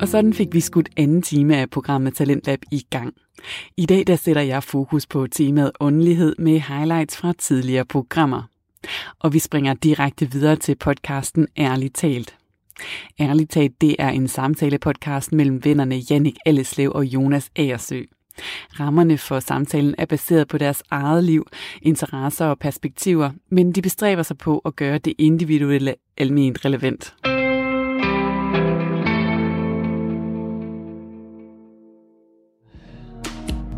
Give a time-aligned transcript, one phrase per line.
[0.00, 3.14] Og sådan fik vi skudt anden time af programmet Talentlab i gang.
[3.76, 8.42] I dag der sætter jeg fokus på temaet åndelighed med highlights fra tidligere programmer.
[9.18, 12.36] Og vi springer direkte videre til podcasten Ærligt talt.
[13.20, 18.02] Ærligt talt, det er en samtale-podcast mellem vennerne Jannik Alleslev og Jonas Agersø.
[18.80, 21.46] Rammerne for samtalen er baseret på deres eget liv,
[21.82, 27.14] interesser og perspektiver, men de bestræber sig på at gøre det individuelle almindeligt relevant.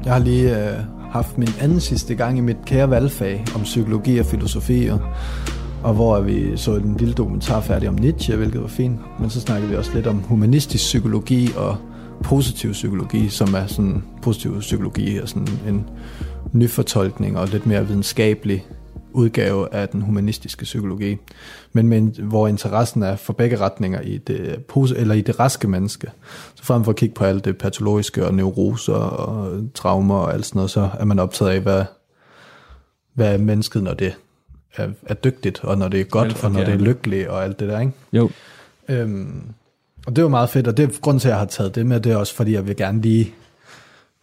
[0.05, 0.79] Jeg har lige øh,
[1.11, 5.01] haft min anden sidste gang i mit kære valgfag om psykologi og filosofi, og,
[5.83, 9.01] og hvor vi så en lille dokumentar færdig om Nietzsche, hvilket var fint.
[9.21, 11.77] Men så snakkede vi også lidt om humanistisk psykologi og
[12.23, 15.85] positiv psykologi, som er sådan positiv psykologi og sådan en
[16.53, 18.65] nyfortolkning og lidt mere videnskabelig
[19.15, 21.17] udgave af den humanistiske psykologi,
[21.73, 24.65] men med, hvor interessen er for begge retninger i det,
[24.97, 26.11] eller i det raske menneske.
[26.55, 30.47] Så frem for at kigge på alt det patologiske og neuroser og traumer og alt
[30.47, 31.85] sådan noget, så er man optaget af, hvad,
[33.15, 34.15] hvad er mennesket, når det
[34.77, 37.61] er, er dygtigt, og når det er godt, og når det er lykkeligt, og alt
[37.61, 37.93] det der, ikke?
[38.13, 38.31] Jo.
[38.89, 39.43] Øhm,
[40.07, 41.87] og det var meget fedt, og det er grund til, at jeg har taget det
[41.87, 43.35] med, det er også, fordi jeg vil gerne lige,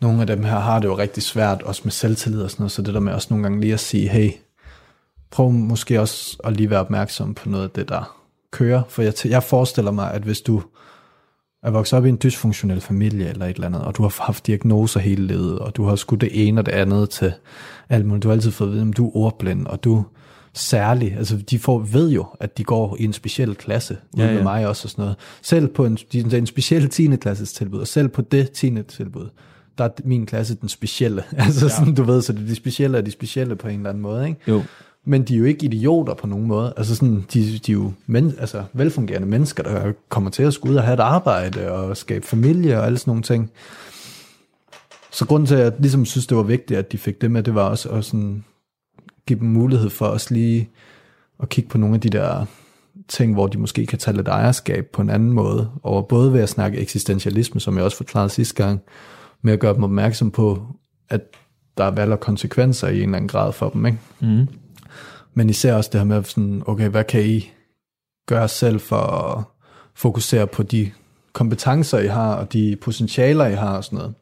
[0.01, 2.71] nogle af dem her har det jo rigtig svært, også med selvtillid og sådan noget,
[2.71, 4.31] så det der med også nogle gange lige at sige, hey,
[5.31, 8.19] prøv måske også at lige være opmærksom på noget af det, der
[8.51, 8.81] kører.
[8.89, 10.61] For jeg, jeg forestiller mig, at hvis du
[11.63, 14.47] er vokset op i en dysfunktionel familie eller et eller andet, og du har haft
[14.47, 17.33] diagnoser hele livet, og du har skudt det ene og det andet til
[17.89, 18.23] alt muligt.
[18.23, 20.03] Du har altid fået at vide, at du er ordblind, og du
[20.53, 24.33] særlig, altså de får, ved jo, at de går i en speciel klasse, ja, ja.
[24.33, 25.17] med mig også og sådan noget.
[25.41, 27.15] Selv på en, de, en speciel 10.
[27.15, 28.83] klasses tilbud, og selv på det 10.
[28.83, 29.29] tilbud,
[29.77, 31.23] der er min klasse den specielle.
[31.37, 31.71] Altså ja.
[31.71, 34.03] sådan, du ved, så det er de specielle er de specielle på en eller anden
[34.03, 34.39] måde, ikke?
[34.47, 34.63] Jo
[35.09, 36.73] men de er jo ikke idioter på nogen måde.
[36.77, 40.71] Altså sådan, de, de er jo men, altså, velfungerende mennesker, der kommer til at skulle
[40.71, 43.51] ud og have et arbejde og skabe familie og alle sådan nogle ting.
[45.11, 47.43] Så grunden til, at jeg ligesom synes, det var vigtigt, at de fik det med,
[47.43, 48.43] det var også at sådan,
[49.27, 50.69] give dem mulighed for os lige
[51.39, 52.45] at kigge på nogle af de der
[53.07, 56.41] ting, hvor de måske kan tage lidt ejerskab på en anden måde, og både ved
[56.41, 58.81] at snakke eksistentialisme, som jeg også forklarede sidste gang,
[59.41, 60.67] med at gøre dem opmærksom på,
[61.09, 61.21] at
[61.77, 63.85] der er valg og konsekvenser i en eller anden grad for dem.
[63.85, 63.97] Ikke?
[64.19, 64.47] Mm.
[65.33, 67.51] Men især også det her med sådan, okay, hvad kan I
[68.27, 69.43] gøre selv for at
[69.95, 70.91] fokusere på de
[71.33, 74.13] kompetencer, I har, og de potentialer, I har, og sådan noget.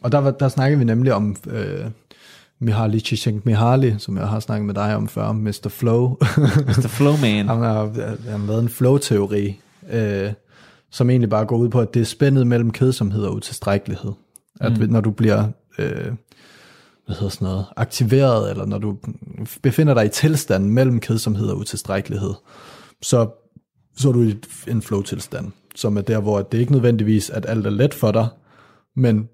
[0.00, 1.84] Og der, der snakker vi nemlig om øh,
[2.58, 5.68] Mihaly Csikszentmihalyi, som jeg har snakket med dig om før, Mr.
[5.68, 6.16] Flow.
[6.66, 6.88] Mr.
[6.88, 7.48] Flowman.
[7.48, 7.84] han har,
[8.30, 10.32] han har været en flow-teori, øh,
[10.90, 14.12] som egentlig bare går ud på, at det er spændet mellem kedsomhed og utilstrækkelighed.
[14.60, 14.88] At mm.
[14.88, 15.48] når du bliver
[15.78, 16.12] øh,
[17.06, 18.98] hvad hedder sådan noget, aktiveret, eller når du
[19.62, 22.34] befinder dig i tilstand mellem kedsomhed og utilstrækkelighed,
[23.02, 23.30] så,
[23.96, 24.36] så er du i
[24.68, 28.28] en flow-tilstand, som er der, hvor det ikke nødvendigvis, at alt er let for dig,
[28.96, 29.28] men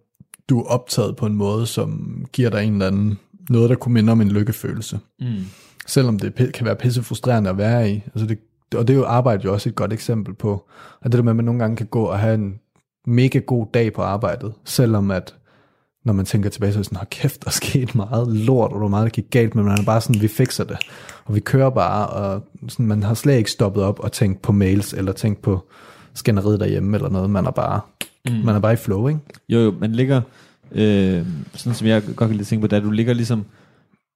[0.48, 3.18] du er optaget på en måde, som giver dig en eller anden,
[3.50, 4.98] noget, der kunne minde om en lykkefølelse.
[5.20, 5.44] Mm.
[5.86, 7.94] Selvom det kan være pisse frustrerende at være i.
[7.94, 8.38] Altså det,
[8.74, 10.68] og det er jo arbejde jo også et godt eksempel på,
[11.02, 12.60] at det der med, at man nogle gange kan gå og have en
[13.06, 15.34] mega god dag på arbejdet, selvom at
[16.08, 18.74] når man tænker tilbage, så er det sådan, kæft, der er sket meget lort, og
[18.74, 20.76] der var meget, der gik galt, men man er bare sådan, vi fikser det,
[21.24, 24.52] og vi kører bare, og sådan, man har slet ikke stoppet op og tænkt på
[24.52, 25.68] mails, eller tænkt på
[26.14, 27.80] skænderiet derhjemme, eller noget, man er bare,
[28.28, 28.34] mm.
[28.44, 29.20] man er bare i flow, ikke?
[29.48, 30.20] Jo, jo, man ligger,
[30.72, 33.44] øh, sådan som jeg godt kan lide tænke på, da du ligger ligesom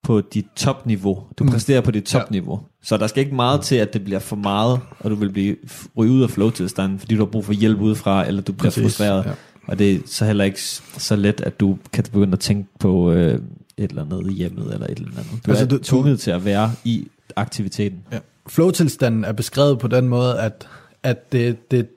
[0.02, 1.22] på dit topniveau.
[1.38, 1.50] Du mm.
[1.50, 2.54] præsterer på dit topniveau.
[2.54, 2.86] Ja.
[2.86, 5.56] Så der skal ikke meget til, at det bliver for meget, og du vil blive
[5.96, 8.82] ryge ud af flow-tilstanden, fordi du har brug for hjælp udefra, eller du bliver Præcis,
[8.82, 9.24] frustreret.
[9.24, 9.30] Ja.
[9.66, 10.60] Og det er så heller ikke
[10.98, 13.34] så let, at du kan begynde at tænke på øh,
[13.76, 15.46] et eller andet i hjemmet, eller et eller andet.
[15.46, 17.98] Du altså, er du, tvunget til at være i aktiviteten.
[18.12, 18.18] Ja.
[18.46, 20.68] Flow-tilstanden er beskrevet på den måde, at,
[21.02, 21.88] at det, det,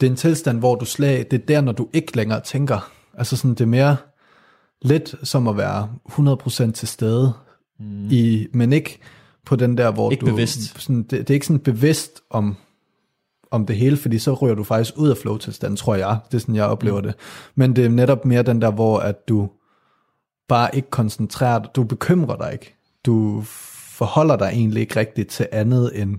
[0.00, 2.92] det er en tilstand, hvor du slag, det er der, når du ikke længere tænker.
[3.18, 3.96] Altså sådan, det er mere
[4.82, 5.88] lidt som at være
[6.68, 7.32] 100% til stede,
[7.80, 8.08] mm.
[8.10, 8.98] i, men ikke
[9.46, 10.26] på den der, hvor ikke du...
[10.26, 10.82] Bevidst.
[10.82, 12.56] Sådan, det, det er ikke sådan bevidst om,
[13.54, 16.18] om det hele, fordi så ryger du faktisk ud af flow-tilstanden, tror jeg.
[16.30, 17.06] Det er sådan, jeg oplever mm.
[17.06, 17.14] det.
[17.54, 19.50] Men det er netop mere den der, hvor at du
[20.48, 22.74] bare ikke koncentrerer dig, du bekymrer dig ikke.
[23.06, 23.42] Du
[23.96, 26.18] forholder dig egentlig ikke rigtigt til andet end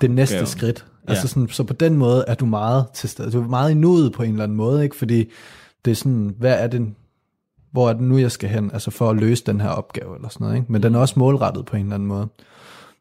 [0.00, 0.46] det næste okay.
[0.46, 0.86] skridt.
[1.08, 1.28] Altså ja.
[1.28, 3.30] sådan, så på den måde er du meget til stede.
[3.30, 4.96] Du er meget i nuet på en eller anden måde, ikke?
[4.96, 5.30] fordi
[5.84, 6.94] det er sådan, hvad er det,
[7.72, 10.28] hvor er det nu, jeg skal hen, altså for at løse den her opgave, eller
[10.28, 10.72] sådan noget, ikke?
[10.72, 12.28] men den er også målrettet på en eller anden måde.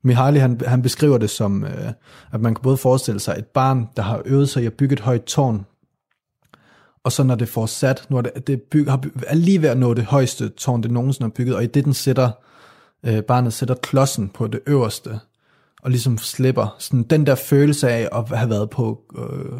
[0.05, 1.91] Mihaly, han, han beskriver det som, øh,
[2.31, 4.93] at man kan både forestille sig et barn, der har øvet sig i at bygge
[4.93, 5.65] et højt tårn,
[7.03, 9.77] og så når det får sat, når det, det byg, har, er lige ved at
[9.77, 12.31] nå det højeste tårn, det nogensinde har bygget, og i det den sætter,
[13.05, 15.19] øh, barnet sætter klodsen på det øverste,
[15.81, 19.57] og ligesom slipper sådan den der følelse af at have været på, øh,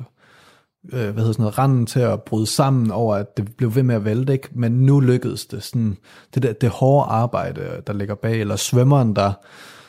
[0.93, 3.83] øh, hvad hedder sådan noget, randen til at bryde sammen over, at det blev ved
[3.83, 4.49] med at vælte, ikke?
[4.51, 5.63] men nu lykkedes det.
[5.63, 5.97] Sådan,
[6.33, 9.33] det, der, det hårde arbejde, der ligger bag, eller svømmeren, der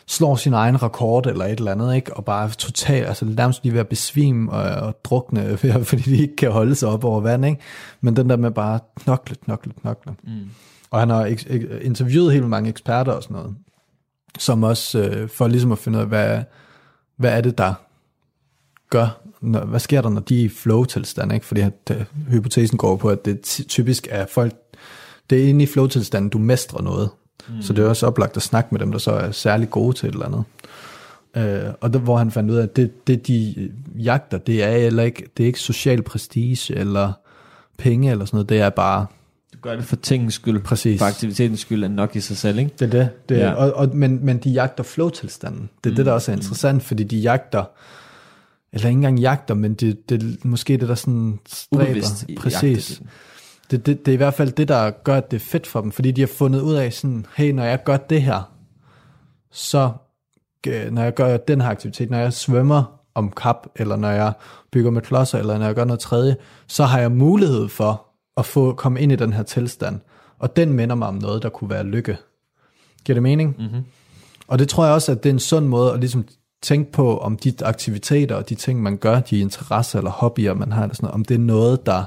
[0.09, 2.17] slår sin egen rekord eller et eller andet, ikke?
[2.17, 6.37] og bare totalt, altså nærmest lige ved at besvime og, og drukne, fordi de ikke
[6.37, 7.61] kan holde sig op over vand, ikke?
[8.01, 10.15] men den der med bare knokle, knokle, knokle.
[10.25, 10.51] Mm.
[10.91, 11.25] Og han har
[11.83, 13.57] interviewet helt mange eksperter og sådan noget,
[14.39, 16.43] som også øh, for ligesom at finde ud af, hvad,
[17.17, 17.75] hvad er det, der
[18.91, 21.47] gør, når, hvad sker der, når de er i flow-tilstand, ikke?
[21.47, 24.55] Fordi at, øh, hypotesen går på, at det ty- typisk er folk,
[25.31, 27.11] det er inde i flow-tilstanden, du mestrer noget.
[27.49, 27.63] Mm.
[27.63, 30.09] Så det er også oplagt at snakke med dem, der så er særlig gode til
[30.09, 30.45] et eller andet.
[31.37, 34.71] Øh, og der, hvor han fandt ud af, at det, det de jagter, det er,
[34.71, 37.13] eller ikke, det er ikke social prestige eller
[37.79, 39.07] penge eller sådan noget, det er bare,
[39.53, 40.61] Du gør det for tingens skyld.
[40.61, 40.99] Præcis.
[40.99, 42.71] For aktivitetens skyld er nok i sig selv, ikke?
[42.79, 43.29] Det er det.
[43.29, 43.53] det Ja.
[43.53, 45.71] og, og, men, men de jagter flow-tilstanden.
[45.85, 45.97] Det er mm.
[45.97, 47.65] det, der også er interessant, fordi de jagter,
[48.73, 51.85] eller ikke engang jagter, men det, det er måske det, der sådan stræber.
[51.85, 52.91] Ubevidst Præcis.
[52.91, 53.11] jagter
[53.71, 55.81] Det, det, det er i hvert fald det, der gør, at det er fedt for
[55.81, 58.53] dem, fordi de har fundet ud af sådan, hey, når jeg gør det her,
[59.51, 59.91] så
[60.67, 64.33] øh, når jeg gør den her aktivitet, når jeg svømmer om kap, eller når jeg
[64.73, 66.37] bygger med klodser, eller når jeg gør noget tredje,
[66.67, 70.01] så har jeg mulighed for at få komme ind i den her tilstand.
[70.39, 72.17] Og den minder mig om noget, der kunne være lykke.
[73.05, 73.57] Giver det mening?
[73.59, 73.85] Mm-hmm.
[74.49, 76.25] Og det tror jeg også, at det er en sund måde at ligesom
[76.63, 80.73] tænke på, om de aktiviteter og de ting, man gør, de interesser eller hobbyer, man
[80.73, 82.05] har, eller sådan noget, om det er noget, der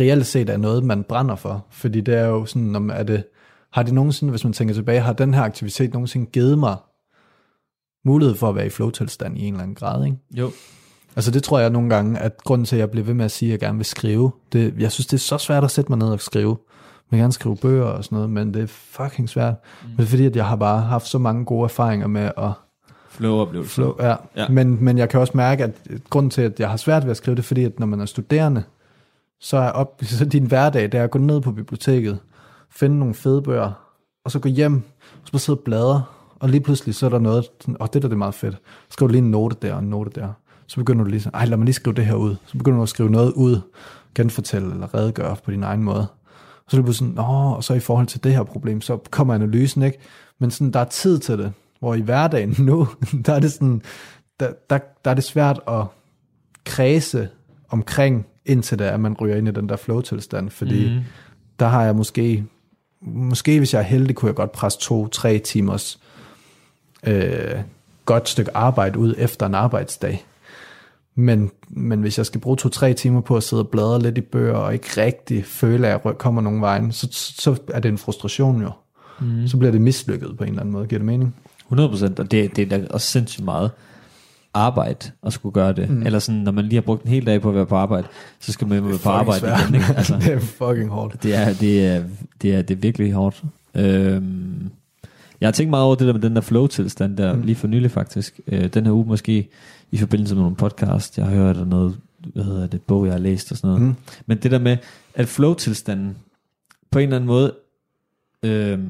[0.00, 1.66] reelt set er noget, man brænder for.
[1.70, 3.24] Fordi det er jo sådan, om er det,
[3.72, 6.76] har det nogensinde, hvis man tænker tilbage, har den her aktivitet nogensinde givet mig
[8.04, 10.16] mulighed for at være i flow-tilstand i en eller anden grad, ikke?
[10.30, 10.50] Jo.
[11.16, 13.30] Altså det tror jeg nogle gange, at grunden til, at jeg bliver ved med at
[13.30, 15.92] sige, at jeg gerne vil skrive, det, jeg synes, det er så svært at sætte
[15.92, 16.56] mig ned og skrive.
[17.10, 19.54] Jeg vil gerne skrive bøger og sådan noget, men det er fucking svært.
[19.82, 19.88] Mm.
[19.88, 22.50] Men det er fordi, at jeg har bare haft så mange gode erfaringer med at
[23.08, 23.74] Flow-oplevelse.
[23.74, 23.94] flow.
[24.00, 24.08] Ja.
[24.08, 24.16] Ja.
[24.36, 24.48] ja.
[24.48, 25.72] Men, men jeg kan også mærke, at
[26.10, 28.00] grunden til, at jeg har svært ved at skrive det, er fordi, at når man
[28.00, 28.62] er studerende,
[29.40, 32.18] så er, op, så din hverdag, det er at gå ned på biblioteket,
[32.70, 33.72] finde nogle fede bøger,
[34.24, 34.76] og så gå hjem,
[35.12, 36.04] og så bare sidde og bladre,
[36.40, 37.44] og lige pludselig så er der noget,
[37.80, 38.58] og det der det er meget fedt.
[38.90, 40.32] Skriv lige en note der og en note der.
[40.66, 42.36] Så begynder du lige sådan, ej lad mig lige skrive det her ud.
[42.46, 43.60] Så begynder du at skrive noget ud,
[44.14, 46.06] genfortælle eller redegøre på din egen måde.
[46.64, 48.80] Og så er det bare sådan, åh, og så i forhold til det her problem,
[48.80, 49.98] så kommer analysen, ikke?
[50.40, 51.52] Men sådan, der er tid til det.
[51.80, 52.88] Hvor i hverdagen nu,
[53.26, 53.82] der er det sådan,
[54.40, 55.84] der, der, der er det svært at
[56.64, 57.28] kredse
[57.68, 61.00] omkring, indtil er, at man ryger ind i den der flow-tilstand, fordi mm.
[61.58, 62.44] der har jeg måske,
[63.00, 66.00] måske hvis jeg er heldig, kunne jeg godt presse to-tre timers
[67.06, 67.54] øh,
[68.04, 70.24] godt stykke arbejde ud efter en arbejdsdag.
[71.14, 74.20] Men, men hvis jeg skal bruge to-tre timer på at sidde og bladre lidt i
[74.20, 77.98] bøger, og ikke rigtig føle, at jeg kommer nogen vejen, så, så er det en
[77.98, 78.70] frustration jo.
[79.20, 79.48] Mm.
[79.48, 80.86] Så bliver det mislykket på en eller anden måde.
[80.86, 81.34] Giver det mening?
[81.72, 81.74] 100%,
[82.18, 83.70] og det, det er da også sindssygt meget
[84.54, 85.90] arbejde at skulle gøre det.
[85.90, 86.06] Mm.
[86.06, 88.06] Eller sådan, når man lige har brugt en hel dag på at være på arbejde,
[88.40, 89.60] så skal man jo være på arbejde svært.
[89.60, 89.74] igen.
[89.74, 89.86] Ikke?
[89.96, 91.22] Altså, det er fucking hårdt.
[91.22, 92.04] det, er, det, er,
[92.42, 93.42] det, er, det er virkelig hårdt.
[93.74, 94.70] Øhm,
[95.40, 97.42] jeg har tænkt meget over det der med den der flow-tilstand der, mm.
[97.42, 98.40] lige for nylig faktisk.
[98.46, 99.48] Øh, den her uge måske
[99.90, 101.96] i forbindelse med nogle podcast, jeg har hørt og noget,
[102.34, 103.82] hvad hedder det, bog jeg har læst og sådan noget.
[103.82, 103.94] Mm.
[104.26, 104.76] Men det der med,
[105.14, 106.16] at flow-tilstanden
[106.90, 107.52] på en eller anden måde,
[108.42, 108.88] øhm,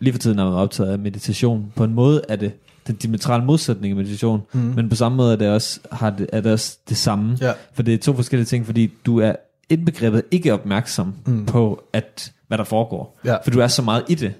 [0.00, 1.72] lige for tiden er man optaget af meditation.
[1.76, 2.52] På en måde er det
[2.90, 4.60] den diametrale modsætning af meditation, mm.
[4.60, 7.38] men på samme måde er det også, har det, er det også det samme.
[7.40, 7.52] Ja.
[7.74, 9.32] For det er to forskellige ting, fordi du er
[9.68, 11.46] indbegrebet ikke opmærksom Mm.
[11.46, 13.20] på, at hvad der foregår.
[13.24, 13.36] Ja.
[13.44, 14.34] For du er så meget i det.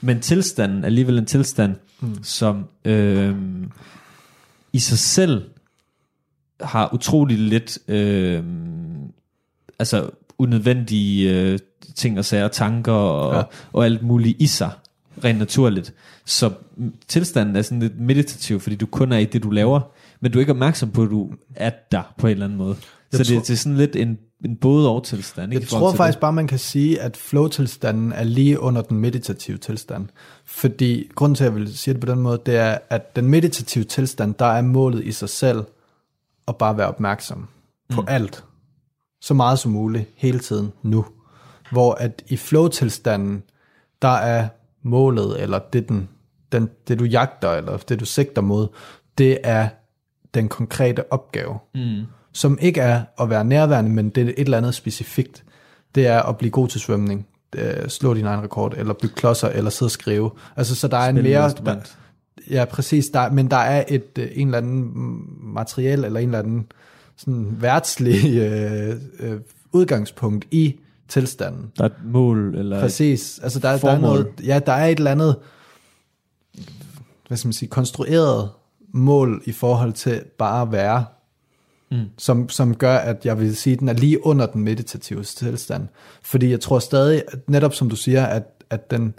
[0.00, 2.22] Men tilstanden er alligevel en tilstand, mm.
[2.22, 3.36] som øh,
[4.72, 5.42] i sig selv
[6.60, 8.42] har utrolig lidt øh,
[9.78, 11.58] altså unødvendige øh,
[11.94, 13.42] ting og sager, tanker og, ja.
[13.72, 14.70] og alt muligt i sig,
[15.24, 15.94] rent naturligt.
[16.24, 16.50] Så
[17.08, 19.80] tilstanden er sådan lidt meditativ, fordi du kun er i det, du laver,
[20.20, 22.76] men du er ikke opmærksom på, at du er der på en eller anden måde.
[23.12, 25.52] Jeg så det, tror- det er sådan lidt en, en både og tilstand.
[25.52, 26.20] Ikke, Jeg tror faktisk det.
[26.20, 30.06] bare, man kan sige, at flow-tilstanden er lige under den meditative tilstand.
[30.44, 33.28] Fordi grunden til, at jeg vil sige det på den måde, det er, at den
[33.28, 35.64] meditative tilstand, der er målet i sig selv
[36.48, 37.48] at bare være opmærksom
[37.88, 38.06] på mm.
[38.10, 38.44] alt.
[39.20, 41.04] Så meget som muligt, hele tiden, nu.
[41.72, 43.42] Hvor at i flow-tilstanden,
[44.02, 44.48] der er
[44.82, 46.08] målet, eller det, den,
[46.52, 48.68] den, det du jagter, eller det du sigter mod,
[49.18, 49.68] det er
[50.34, 51.58] den konkrete opgave.
[51.74, 52.02] Mm.
[52.32, 55.44] Som ikke er at være nærværende, men det er et eller andet specifikt.
[55.94, 59.48] Det er at blive god til svømning, øh, slå din egen rekord, eller bygge klodser,
[59.48, 60.30] eller sidde og skrive.
[60.56, 61.44] Altså, så der er en Spille et mere...
[61.44, 61.98] instrument.
[62.50, 63.08] Ja, præcis.
[63.08, 64.92] Der, men der er et øh, en eller anden
[65.42, 66.66] materiel, eller en eller anden
[67.16, 69.40] sådan værtslig øh, øh,
[69.72, 70.80] udgangspunkt i
[71.10, 71.72] tilstanden.
[71.78, 73.40] Der er et mål, eller Præcis.
[73.42, 74.00] Altså der, der er formål.
[74.00, 75.36] noget, ja, der er et eller andet,
[77.28, 78.50] hvad skal man sige, konstrueret
[78.92, 81.04] mål i forhold til bare at være
[81.90, 82.04] mm.
[82.18, 85.88] som, som gør, at jeg vil sige, at den er lige under den meditative tilstand.
[86.22, 89.14] Fordi jeg tror stadig, at netop som du siger, at, at den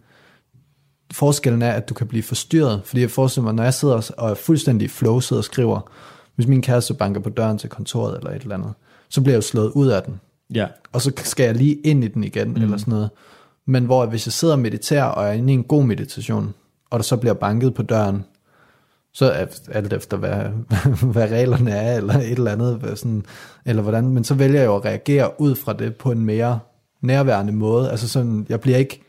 [1.13, 2.81] forskellen er, at du kan blive forstyrret.
[2.85, 5.91] Fordi jeg forestiller mig, når jeg sidder og er fuldstændig flow, sidder og skriver,
[6.35, 8.73] hvis min kæreste banker på døren til kontoret eller et eller andet,
[9.09, 10.19] så bliver jeg jo slået ud af den.
[10.55, 10.67] Ja.
[10.91, 12.61] Og så skal jeg lige ind i den igen, mm.
[12.61, 13.09] eller sådan noget.
[13.65, 16.53] Men hvor hvis jeg sidder og mediterer, og er inde i en god meditation,
[16.89, 18.25] og der så bliver banket på døren,
[19.13, 20.35] så alt efter, hvad,
[21.13, 23.25] hvad reglerne er, eller et eller andet, sådan,
[23.65, 26.59] eller hvordan, men så vælger jeg jo at reagere ud fra det på en mere
[27.01, 27.91] nærværende måde.
[27.91, 29.01] Altså sådan, jeg bliver ikke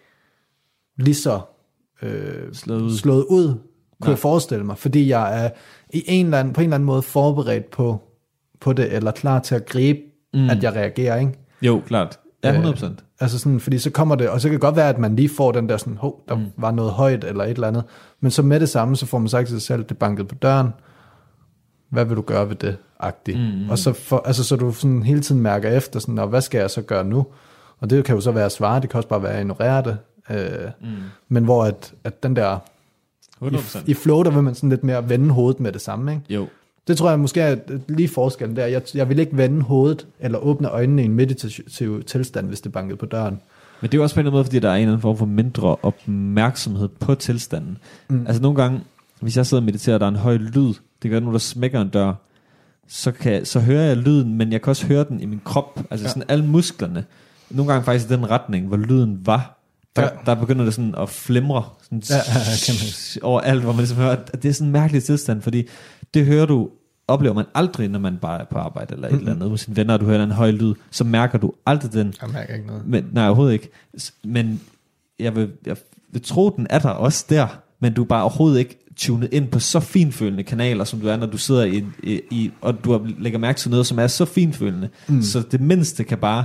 [0.98, 1.40] lige så
[2.02, 2.96] øh, Slået ud.
[2.96, 3.54] slået ud
[4.02, 4.12] kunne Nej.
[4.12, 5.50] jeg forestille mig, fordi jeg er
[5.90, 8.00] i en eller anden, på en eller anden måde forberedt på,
[8.60, 10.00] på det, eller klar til at gribe,
[10.34, 10.50] mm.
[10.50, 11.32] at jeg reagerer, ikke?
[11.62, 12.18] Jo, klart.
[12.44, 12.84] Ja, 100%.
[12.84, 12.90] Øh.
[13.20, 15.28] Altså sådan, fordi så kommer det, og så kan det godt være, at man lige
[15.28, 16.46] får den der sådan, hov, der mm.
[16.56, 17.84] var noget højt, eller et eller andet,
[18.20, 20.34] men så med det samme, så får man sagt til sig selv, det bankede på
[20.34, 20.68] døren,
[21.90, 23.38] hvad vil du gøre ved det, agtigt.
[23.40, 23.70] Mm.
[23.70, 26.58] Og så, for, altså, så du sådan hele tiden mærker efter, sådan, og hvad skal
[26.58, 27.26] jeg så gøre nu?
[27.80, 29.82] Og det kan jo så være at svare, det kan også bare være at ignorere
[29.82, 29.98] det,
[30.30, 30.88] øh, mm.
[31.28, 32.58] men hvor at, at den der,
[33.42, 33.84] i, 100%.
[33.86, 36.34] i flow, der vil man sådan lidt mere vende hovedet med det samme, ikke?
[36.34, 36.46] Jo.
[36.88, 37.56] Det tror jeg måske er
[37.88, 38.66] lige forskellen der.
[38.66, 42.72] Jeg, jeg vil ikke vende hovedet eller åbne øjnene i en meditativ tilstand, hvis det
[42.72, 43.40] bankede på døren.
[43.80, 44.92] Men det er jo også på en eller anden måde, fordi der er en eller
[44.92, 47.78] anden form for mindre opmærksomhed på tilstanden.
[48.08, 48.26] Mm.
[48.26, 48.80] Altså nogle gange,
[49.20, 51.38] hvis jeg sidder og mediterer, og der er en høj lyd, det gør, når der
[51.38, 52.14] smækker en dør,
[52.88, 55.80] så, kan, så hører jeg lyden, men jeg kan også høre den i min krop,
[55.90, 56.08] altså ja.
[56.08, 57.04] sådan alle musklerne.
[57.50, 59.58] Nogle gange faktisk i den retning, hvor lyden var,
[59.96, 60.08] der, Ja.
[60.26, 63.78] der begynder det sådan at flimre sådan Ja, ja, ja, kan over alt, hvor man
[63.78, 65.68] ligesom hører, at det er sådan en mærkelig tilstand, fordi
[66.14, 66.68] det hører du,
[67.08, 69.76] oplever man aldrig, når man bare er på arbejde eller et eller andet, hos sine
[69.76, 72.66] venner, og du hører en høj lyd, så mærker du aldrig den Jeg mærker ikke
[72.66, 72.86] noget.
[72.86, 73.68] men, nej, overhovedet ikke.
[74.24, 74.60] Men
[75.18, 75.76] jeg vil, jeg
[76.12, 77.46] vil tro, den er der også der,
[77.80, 81.16] men du er bare overhovedet ikke tunet ind på så finfølende kanaler, som du er,
[81.16, 84.24] når du sidder i, i, i og du lægger mærke til noget, som er så
[84.24, 84.88] finfølende.
[85.08, 85.22] Mm.
[85.22, 86.44] Så det mindste kan bare,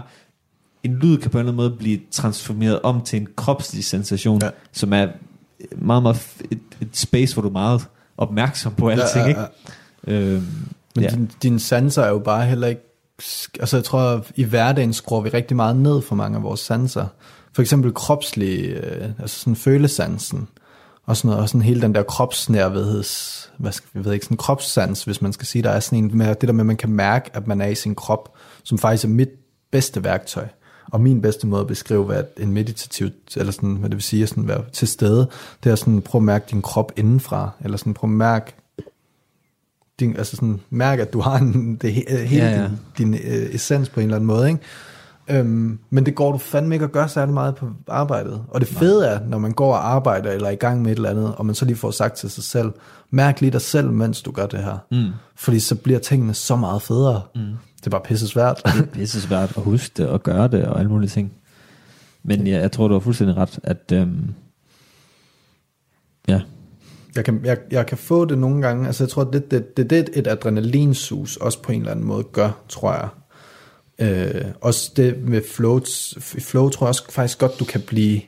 [0.83, 4.41] en lyd kan på en eller anden måde blive transformeret om til en kropslig sensation,
[4.43, 4.50] Ja.
[4.71, 5.07] som er
[5.77, 6.17] meget, meget
[6.51, 9.41] et, et space, hvor du meget opmærksom på alting, ja, ikke?
[10.07, 10.13] ja.
[10.13, 10.45] Øhm,
[10.95, 11.09] Men ja.
[11.09, 11.09] ja.
[11.09, 12.81] din, dine sanser er jo bare heller ikke...
[13.59, 16.59] Altså jeg tror, at i hverdagen skruer vi rigtig meget ned for mange af vores
[16.59, 17.05] sanser.
[17.53, 20.47] For eksempel kropslig, øh, altså sådan følesansen.
[21.05, 24.38] Og sådan noget, og sådan hele den der kropsnærvedheds, hvad skal jeg ved ikke, sådan
[24.38, 26.77] kropssans, hvis man skal sige, der er sådan en med det der med, at man
[26.77, 28.33] kan mærke, at man er i sin krop,
[28.63, 29.29] som faktisk er mit
[29.71, 30.47] bedste værktøj.
[30.91, 34.24] Og min bedste måde at beskrive, hvad en meditativ, eller sådan, hvad det vil sige,
[34.24, 35.27] at sådan være til stede,
[35.63, 38.56] det er sådan, prøv at mærke din krop indenfra, eller sådan, prøv at mærke
[40.00, 43.13] din, altså sådan, mærke, at du har en, det, he- hele Ja, ja, din, din
[43.13, 44.60] øh, essens på en eller anden måde, ikke?
[45.29, 48.44] Øhm, men det går du fandme ikke at gøre særlig meget på arbejdet.
[48.48, 50.96] Og det fede er, når man går og arbejder, eller er i gang med et
[50.96, 52.72] eller andet, og man så lige får sagt til sig selv,
[53.12, 54.77] mærk lige dig selv, mens du gør det her.
[54.91, 55.12] Mm.
[55.36, 57.22] Fordi så bliver tingene så meget federe.
[57.36, 57.41] Mm.
[57.88, 58.62] Det er bare pisse svært.
[58.65, 61.34] det er pisse svært at huske det og gøre det og alle mulige ting.
[62.24, 64.34] Men ja, jeg tror, du har fuldstændig ret, at øhm,
[66.27, 66.41] ja,
[67.15, 69.89] Jeg kan, jeg, jeg kan få det nogle gange, altså jeg tror, det det, det,
[69.89, 73.10] det et adrenalinsus også på en eller anden måde gør, tror jeg.
[74.00, 75.79] Øh, også det med flow,
[76.36, 78.22] i flow tror jeg også faktisk godt, du kan blive,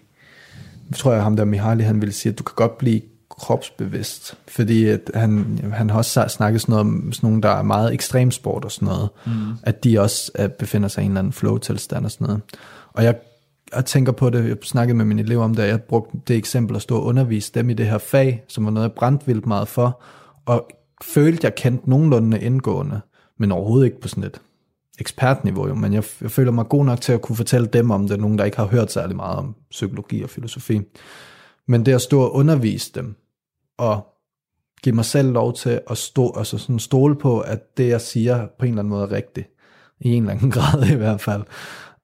[0.89, 3.01] jeg tror jeg ham der Mihaly, han ville sige, at du kan godt blive
[3.39, 7.63] kropsbevidst, fordi at han, han har også snakket sådan noget om sådan nogle, der er
[7.63, 9.31] meget ekstremsport og sådan noget, mm.
[9.63, 12.41] at de også er, befinder sig i en eller anden flow-tilstand og sådan noget.
[12.93, 13.15] Og jeg,
[13.75, 16.75] jeg tænker på det, jeg snakkede med mine elever om det, jeg brugte det eksempel
[16.75, 19.45] at stå og undervise dem i det her fag, som var noget, jeg brændte vildt
[19.45, 20.01] meget for,
[20.45, 20.67] og
[21.01, 23.01] følte, jeg kendte nogenlunde indgående,
[23.37, 24.41] men overhovedet ikke på sådan et
[24.99, 28.07] ekspertniveau, jo, men jeg, jeg føler mig god nok til at kunne fortælle dem om
[28.07, 30.81] det, nogen der ikke har hørt særlig meget om psykologi og filosofi.
[31.67, 33.15] Men det at stå og undervise dem,
[33.79, 34.15] og
[34.83, 38.47] give mig selv lov til at stå, altså sådan stole på, at det jeg siger
[38.59, 39.49] på en eller anden måde er rigtigt.
[39.99, 41.43] I en eller anden grad i hvert fald.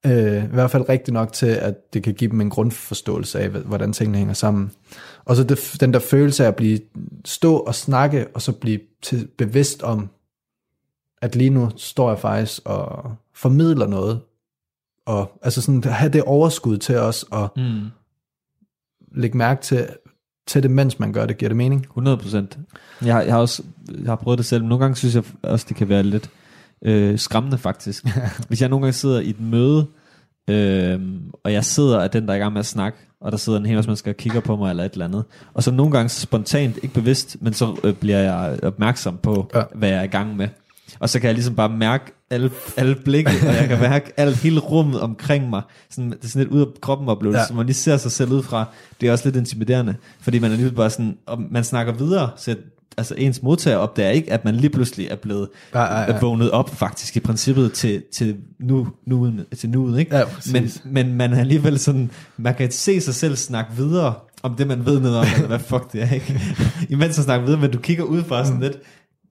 [0.05, 3.49] Øh, I hvert fald rigtigt nok til, at det kan give dem en grundforståelse af,
[3.49, 4.71] hvordan tingene hænger sammen.
[5.25, 6.79] Og så det, den der følelse af at blive
[7.25, 10.09] stå og snakke, og så blive til, bevidst om,
[11.21, 14.21] at lige nu står jeg faktisk og formidler noget,
[15.05, 17.85] og altså sådan have det overskud til os, og mm,
[19.11, 19.87] lægge mærke til,
[20.47, 21.37] til det, mens man gør det.
[21.37, 21.81] Giver det mening?
[21.81, 22.57] 100 procent.
[23.05, 25.23] Jeg, har- jeg har også jeg har prøvet det selv, men nogle gange synes jeg
[25.43, 26.29] også, det kan være lidt
[26.81, 28.05] øh, skræmmende faktisk.
[28.47, 29.85] Hvis jeg nogle gange sidder i et møde,
[30.47, 30.99] øh,
[31.43, 33.59] og jeg sidder af den, der er i gang med at snakke, og der sidder
[33.59, 35.23] en hel masse mennesker og kigger på mig eller et eller andet,
[35.53, 39.59] og så nogle gange spontant, ikke bevidst, men så øh, bliver jeg opmærksom på, Ja.
[39.59, 39.63] ja.
[39.75, 40.47] hvad jeg er i gang med.
[40.99, 44.37] Og så kan jeg ligesom bare mærke alle, alle blikke, og jeg kan mærke alt,
[44.37, 45.61] hele rummet omkring mig.
[45.89, 47.47] Sådan, det er sådan lidt ud af kroppen oplevelse, Ja.
[47.47, 48.65] så man lige ser sig selv ud fra.
[49.01, 52.29] Det er også lidt intimiderende, fordi man er lige bare sådan, og man snakker videre,
[52.37, 52.55] så
[52.97, 56.19] altså ens modtager opdager ikke, at man lige pludselig er blevet Ja, ja, ja.
[56.19, 60.17] vågnet op faktisk i princippet til, til, nu, nu, til nuet, ikke?
[60.17, 60.53] Ja, præcis.
[60.53, 64.67] men, men man er alligevel sådan, man kan se sig selv snakke videre om det,
[64.67, 66.41] man ved noget om, eller hvad fuck det er, ikke?
[66.89, 68.77] Imens man snakker videre, men du kigger ud fra sådan lidt,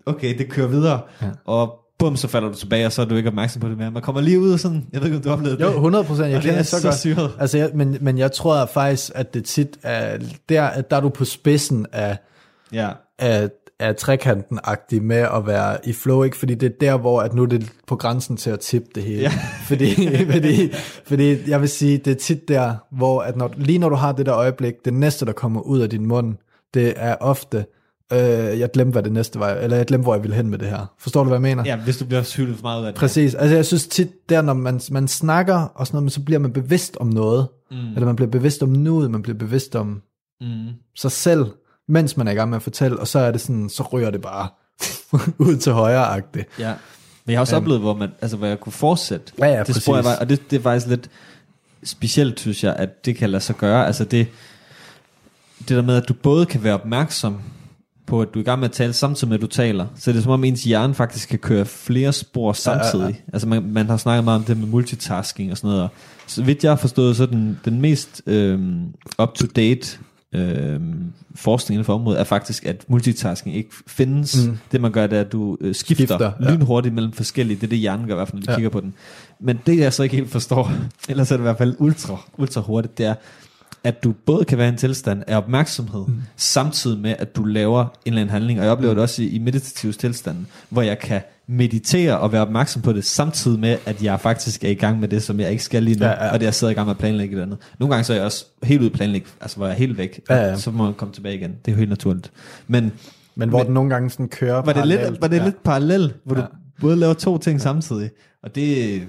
[0.07, 1.27] okay, det kører videre, Ja.
[1.45, 3.91] og bum, så falder du tilbage, og så er du ikke opmærksom på det mere.
[3.91, 5.75] Man kommer lige ud og sådan, jeg ved ikke, om du oplevede Jo, det.
[5.75, 6.31] 100 procent.
[6.31, 6.99] Jeg kender er det så, så godt.
[6.99, 7.31] syret.
[7.39, 10.19] Altså, jeg, men, men jeg tror faktisk, at det tit er,
[10.49, 12.17] der, at der er du på spidsen af,
[12.73, 13.49] Ja, af,
[13.81, 16.37] af trekanten-agtig med at være i flow, ikke?
[16.37, 19.03] Fordi det er der, hvor at nu er det på grænsen til at tippe det
[19.03, 19.21] hele.
[19.21, 19.33] Ja.
[19.67, 20.73] Fordi, fordi,
[21.07, 24.13] fordi jeg vil sige, det er tit der, hvor at når, lige når du har
[24.13, 26.35] det der øjeblik, det næste, der kommer ud af din mund,
[26.75, 27.65] det er ofte,
[28.15, 30.59] øh, jeg glemte, hvad det næste var, eller jeg glemte, hvor jeg ville hen med
[30.59, 30.87] det her.
[30.99, 31.63] Forstår du, hvad jeg mener?
[31.67, 33.01] ja hvis du bliver hyldet for meget ud af det.
[33.01, 33.35] Præcis.
[33.35, 36.39] Altså jeg synes tit, der når man, man snakker og sådan noget, men så bliver
[36.39, 37.49] man bevidst om noget.
[37.71, 37.77] Mm.
[37.77, 40.03] Eller man bliver bevidst om nuet, man bliver bevidst om
[40.41, 40.69] Mm.
[40.97, 41.47] sig selv,
[41.89, 44.11] mens man er i gang med at fortælle, og så er det sådan, så ryger
[44.11, 44.49] det bare
[45.49, 46.49] ud til højre-agtigt.
[46.59, 46.75] Ja.
[47.25, 49.33] Men jeg har også oplevet, hvor, man, altså, hvor jeg kunne fortsætte.
[49.39, 50.17] Ja, ja, det spor, jeg præcis.
[50.19, 51.11] var, og det, det er faktisk lidt
[51.85, 53.87] specielt, synes jeg, at det kan lade sig gøre.
[53.87, 54.27] Altså det,
[55.59, 57.41] det der med, at du både kan være opmærksom
[58.07, 59.87] på, at du er i gang med at tale, samtidig med, at du taler.
[59.97, 63.03] Så det er som om, ens hjerne faktisk kan køre flere spor samtidig.
[63.03, 63.33] Ja, ja, ja.
[63.33, 65.83] Altså man, man har snakket meget om det med multitasking og sådan noget.
[65.83, 65.89] Og
[66.27, 68.83] så vidt jeg har forstået, så er den, den mest øhm,
[69.19, 69.99] up-to-date
[70.33, 74.47] øhm, forskning inden for området, er faktisk, at multitasking ikke findes.
[74.47, 74.59] Mm.
[74.73, 76.51] Det man gør, det er, at du øh, skifter, Skifter, ja.
[76.51, 77.57] lynhurtigt mellem forskellige.
[77.57, 78.53] Det er det, hjernen gør i hvert fald, når Ja.
[78.53, 78.57] ja.
[78.57, 78.95] kigger på den.
[79.41, 80.73] Men det, jeg så ikke helt forstår,
[81.09, 83.15] ellers er det i hvert fald ultra, ultra hurtigt, det er,
[83.85, 86.23] at du både kan være i en tilstand af opmærksomhed, mm.
[86.37, 88.59] samtidig med, at du laver en eller anden handling.
[88.59, 88.97] Og jeg oplever mm.
[88.97, 90.37] det også i, i meditativ tilstand,
[90.69, 94.69] hvor jeg kan meditere og være opmærksom på det, samtidig med, at jeg faktisk er
[94.69, 96.25] i gang med det, som jeg ikke skal lige nu, Ja, ja, ja.
[96.27, 96.33] ja.
[96.33, 97.59] og det jeg sidder i gang med at planlægge et andet.
[97.79, 100.21] Nogle gange så er jeg også helt ude planlægge, altså hvor jeg er helt væk,
[100.31, 100.57] Ja, ja.
[100.57, 101.51] så må man komme tilbage igen.
[101.51, 102.31] Det er jo helt naturligt.
[102.69, 102.93] Men
[103.37, 105.21] Men hvor Men- den nogle gange sådan kører var det, lidt, parallelt.
[105.23, 105.45] var det Ja.
[105.45, 106.41] lidt parallelt, hvor Ja.
[106.43, 106.47] du
[106.81, 108.11] både laver to ting samtidig,
[108.43, 109.03] og det,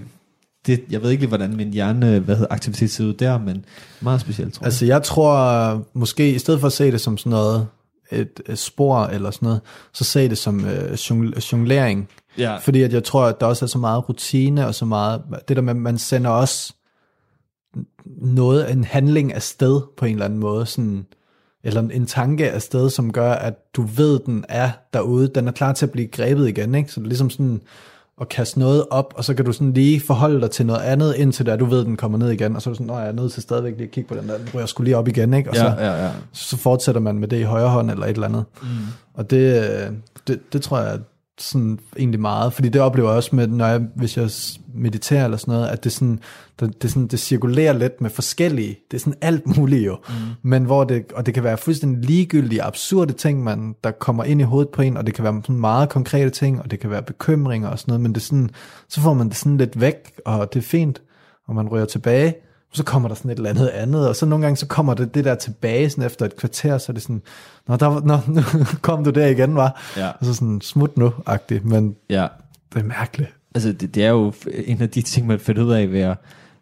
[0.68, 3.66] det, jeg ved ikke lige, hvordan min hjerne, hvad hedder, aktivitet ser ud der, men
[4.02, 4.66] meget specielt, tror jeg.
[4.68, 7.68] Altså jeg tror måske, i stedet for at se det som sådan noget,
[8.12, 9.62] et, et spor eller sådan noget,
[9.94, 12.10] så se det som øh, jongl- jonglering.
[12.38, 12.58] ja.
[12.58, 15.56] Fordi at jeg tror, at der også er så meget rutine og så meget, det
[15.58, 16.74] der med, man sender også
[18.06, 21.06] noget, en handling afsted på en eller anden måde, sådan,
[21.64, 25.74] eller en- tanke afsted, som gør, at du ved, den er derude, den er klar
[25.74, 26.92] til at blive grebet igen, ikke?
[26.92, 27.62] Så det er ligesom sådan
[28.22, 31.16] at kaste noget op, og så kan du sådan lige forholde dig til noget andet,
[31.16, 33.08] indtil der du ved, den kommer ned igen, og så er du sådan, nå, jeg
[33.08, 35.08] er nødt til stadigvæk lige at kigge på den der, den ryger sgu lige op
[35.08, 35.50] igen, ikke?
[35.50, 36.12] Og så, Ja, ja, ja.
[36.32, 38.46] så fortsætter man med det i højre hånd eller et eller andet.
[38.62, 38.68] Mm.
[39.14, 39.92] Og det, øh,
[40.28, 41.00] det, det tror jeg
[41.38, 44.30] sådan egentlig meget, fordi det oplever jeg også med, når jeg, hvis jeg
[44.74, 46.20] mediterer eller sådan noget, at det sådan,
[46.60, 50.14] det, det, sådan, det cirkulerer lidt med forskellige, det er sådan alt muligt jo, mm.
[50.42, 54.42] men hvor det, og det kan være fuldstændig ligegyldige, absurde ting, man, der kommer ind
[54.42, 56.90] i hovedet på en, og det kan være sådan meget konkrete ting, og det kan
[56.90, 58.50] være bekymringer og sådan noget, men det er sådan,
[58.90, 61.02] så får man det sådan lidt væk, og det er fint,
[61.48, 62.36] og man ryger tilbage,
[62.76, 65.16] så kommer der sådan et eller andet andet, og så nogle gange så kommer det,
[65.16, 67.22] det der tilbage sådan efter et kvarter, så er det sådan,
[67.68, 68.42] nå, der, nå nu
[68.82, 69.94] kom du der igen, var.
[69.98, 70.10] Ja.
[70.10, 72.28] Og så sådan, smut nu-agtigt, men ja.
[72.74, 73.30] det er mærkeligt.
[73.56, 74.34] Altså, det, det er jo
[74.66, 76.18] en af de ting, man finder ud af ved at,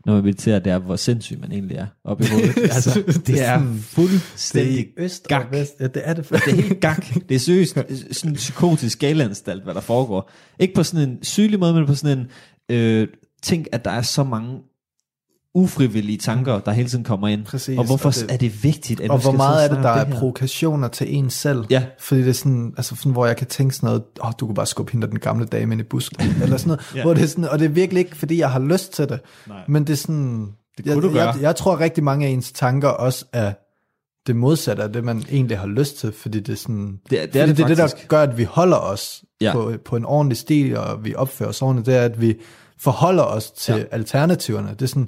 [0.05, 2.57] når man mediterer, det er, hvor sindssyg man egentlig er op i hovedet.
[2.75, 5.45] altså, det er fuldstændig øst gak.
[5.45, 5.73] og vest.
[5.79, 6.29] Ja, det er det.
[6.29, 7.05] Det er helt gak.
[7.29, 7.73] Det er seriøst
[8.11, 10.31] sådan en psykotisk skalaanstalt, hvad der foregår.
[10.59, 12.27] Ikke på sådan en sygelig måde, men på sådan en
[12.75, 13.07] øh,
[13.43, 14.59] ting, at der er så mange
[15.55, 17.45] ufrivillige tanker, der hele tiden kommer ind.
[17.45, 19.81] Præcis, og hvorfor og det- er det vigtigt, at og hvor meget er det, der
[19.93, 21.65] snakke er provokationer til en selv?
[21.69, 21.83] Ja.
[21.99, 24.45] Fordi det er sådan, altså sådan, hvor jeg kan tænke sådan noget, åh, oh, du
[24.45, 27.01] kunne bare skubbe hende den gamle dame ind i busken, eller sådan noget, Ja.
[27.03, 29.19] hvor det er sådan, og det er virkelig ikke, fordi jeg har lyst til det,
[29.47, 29.57] Nej.
[29.67, 31.27] men det er sådan, Det jeg, kunne du gøre.
[31.33, 33.53] Jeg, jeg tror rigtig mange af ens tanker også er
[34.27, 37.25] det modsatte af det, man egentlig har lyst til, fordi det er sådan, Det er-
[37.25, 39.51] det er det det, er det, der gør, at vi holder os Ja.
[39.53, 42.35] på, på en ordentlig stil, og vi opfører os ordentligt, det er, at vi
[42.79, 43.83] forholder os til ja.
[43.91, 44.69] alternativerne.
[44.69, 45.07] Det er sådan,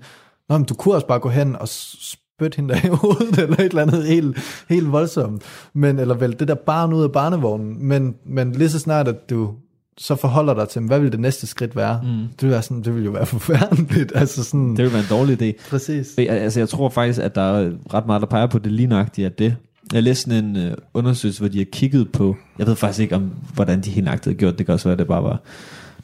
[0.50, 3.56] Nå, men du kunne også bare gå hen og spytte hende der i hovedet, eller
[3.60, 4.38] et eller andet helt,
[4.70, 5.44] helt voldsomt.
[5.74, 7.88] Men, eller vel det der barn ud af barnevognen.
[7.88, 9.52] Men, men lige så snart, at du
[9.98, 12.02] så forholder dig til, hvad vil det næste skridt være?
[12.04, 12.10] Mm.
[12.10, 14.12] Det, vil være sådan, det vil jo være forfærdeligt.
[14.16, 15.70] Altså sådan, Det vil være en dårlig idé.
[15.70, 16.16] præcis.
[16.18, 19.26] Altså, jeg tror faktisk, at der er ret meget, der peger på det lige nøjagtigt,
[19.26, 19.56] at det.
[19.94, 23.16] Jeg læste sådan en øh, undersøgelse, hvor de har kigget på, jeg ved faktisk ikke
[23.16, 25.42] om, hvordan de helt nøjagtigt har gjort, det kan også være, at det bare var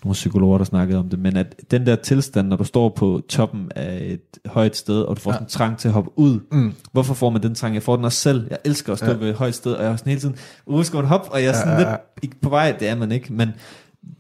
[0.04, 3.22] nogle psykologer, der snakkede om det, men at den der tilstand, når du står på
[3.30, 5.36] toppen af et højt sted, og du får Ja.
[5.36, 6.74] sådan en trang til at hoppe ud, Mm.
[6.92, 7.74] hvorfor får man den trang?
[7.76, 8.48] Jeg får den også selv.
[8.50, 9.14] Jeg elsker at stå Ja.
[9.18, 10.36] ved et højt sted, og jeg er sådan hele tiden,
[10.66, 11.32] uh, skal man hoppe?
[11.32, 13.50] Og jeg er sådan Ja, ja, ja, lidt på vej, det er man ikke, men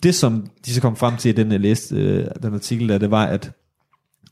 [0.03, 2.97] det som de så kom frem til i den, jeg læste, øh, den artikel der,
[2.97, 3.51] det var, at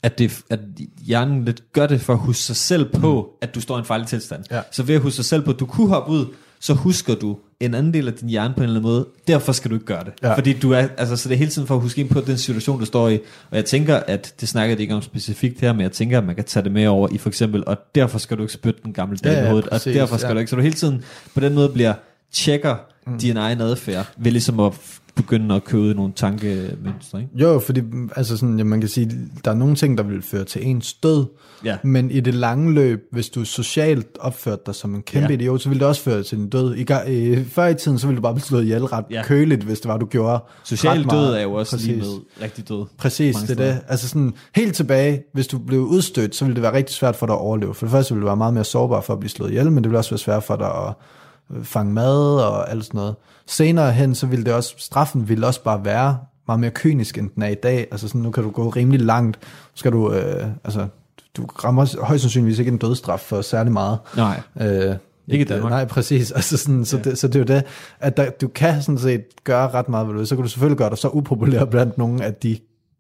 [0.04, 0.60] at, det, at
[1.02, 3.38] hjernen lidt gør det for at huske sig selv på, mm.
[3.42, 4.44] at du står i en farlig tilstand.
[4.52, 4.62] Ja.
[4.72, 6.26] Så ved at huske sig selv på, at du kunne hoppe ud,
[6.60, 9.08] så husker du en anden del af din hjerne på en eller anden måde.
[9.28, 10.14] Derfor skal du ikke gøre det.
[10.24, 10.36] Ja.
[10.36, 12.38] Fordi du er, altså, så det er hele tiden for at huske ind på den
[12.38, 13.20] situation, du står i.
[13.52, 16.26] Og jeg tænker, at det snakker det ikke om specifikt her, men jeg tænker, at
[16.26, 18.80] man kan tage det med over i for eksempel, og derfor skal du ikke spytte
[18.84, 20.34] den gamle dame Ja, i ja, hovedet, præcis, og derfor skal ja.
[20.34, 20.50] du ikke.
[20.50, 21.94] Så du hele tiden på den måde bliver
[22.32, 22.76] tjekker
[23.08, 23.20] mm.
[23.20, 24.74] din egen adfærd, ved ligesom at
[25.22, 27.20] begynde at købe nogle tankemønstre.
[27.20, 27.32] Ikke?
[27.36, 27.82] Jo, fordi
[28.16, 29.12] altså sådan, ja, man kan sige,
[29.46, 31.26] der er nogle ting, der vil føre til ens død,
[31.66, 31.78] Ja.
[31.84, 35.34] men i det lange løb, hvis du socialt opførte dig som en kæmpe Ja.
[35.34, 36.76] idiot, så vil det også føre til din død.
[36.76, 39.24] I, øh, før i tiden, så ville du bare blive slået ihjel ret Ja.
[39.24, 41.88] køligt, hvis det var, du gjorde Social død er jo også Præcis.
[41.88, 42.06] lige med
[42.42, 42.86] rigtig død.
[42.98, 43.82] Præcis, det er det.
[43.88, 47.26] Altså sådan, helt tilbage, hvis du blev udstødt, så ville det være rigtig svært for
[47.26, 47.74] dig at overleve.
[47.74, 49.84] For det første ville du være meget mere sårbar for at blive slået ihjel, men
[49.84, 50.94] det ville også være svært for dig at
[51.64, 53.16] fange mad og alt sådan noget.
[53.48, 57.30] Senere hen, så ville det også, straffen ville også bare være meget mere kynisk, end
[57.36, 57.88] den er i dag.
[57.92, 59.38] Altså sådan, nu kan du gå rimelig langt.
[59.42, 60.88] Nu skal du, øh, altså,
[61.38, 64.00] du rammer højst sandsynligvis ikke en dødsstraf for særlig meget.
[64.18, 64.42] Nej.
[64.62, 64.96] Øh,
[65.28, 65.72] Ikke i Danmark.
[65.72, 66.32] Nej, præcis.
[66.36, 67.04] Altså sådan, så, Ja.
[67.04, 67.64] det, så det er jo det,
[68.00, 70.28] at der, du kan sådan set gøre ret meget ved det.
[70.28, 72.58] Så kan du selvfølgelig gøre dig så upopulær blandt nogen, at de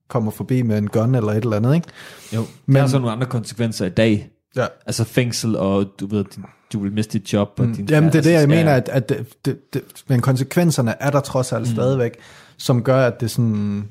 [0.10, 1.88] kommer forbi med en gun eller et eller andet, ikke?
[2.34, 4.30] Jo, men, Men- der er så nogle andre konsekvenser i dag.
[4.56, 4.66] Ja.
[4.86, 7.60] Altså fængsel, og du ved, din- du vil miste dit job.
[7.60, 7.88] Og din, Mm.
[7.90, 11.20] Jamen, det er det, jeg mener, at, at det, det, det, men konsekvenserne er der
[11.20, 11.74] trods alt mm.
[11.74, 12.18] stadigvæk,
[12.58, 13.90] som gør, at det sådan,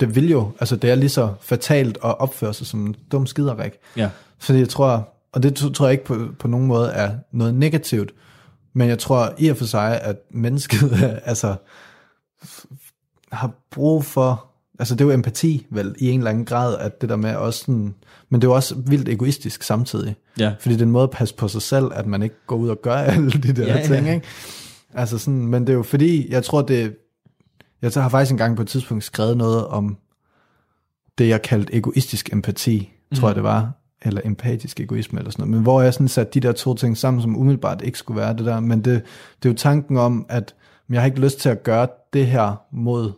[0.00, 3.26] det vil jo, altså det er lige så fatalt at opføre sig som en dum
[3.26, 3.72] skiderik.
[3.96, 4.10] Ja.
[4.38, 8.12] Fordi jeg tror, og det tror jeg ikke på, på nogen måde er noget negativt,
[8.74, 10.92] men jeg tror i og for sig, at mennesket
[11.24, 11.54] altså
[13.32, 14.46] har brug for,
[14.78, 17.36] altså det er jo empati vel i en eller anden grad, at det der med
[17.36, 17.94] også sådan,
[18.28, 20.16] men det er jo også vildt egoistisk samtidig.
[20.38, 20.54] Ja.
[20.60, 22.68] Fordi det er en måde at passe på sig selv, at man ikke går ud
[22.68, 24.14] og gør alle de der Ja, ting, ja.
[24.14, 24.26] ikke?
[24.94, 26.96] Altså sådan, men det er jo fordi, jeg tror det,
[27.82, 29.96] jeg har faktisk engang på et tidspunkt skrevet noget om
[31.18, 33.16] det, jeg kaldte egoistisk empati, mm.
[33.16, 36.40] tror jeg det var, eller empatisk egoisme eller sådan noget, men hvor jeg sådan satte
[36.40, 39.02] de der to ting sammen, som umiddelbart ikke skulle være det der, men det,
[39.42, 40.54] det er jo tanken om, at
[40.90, 43.12] jeg har ikke lyst til at gøre det her mod,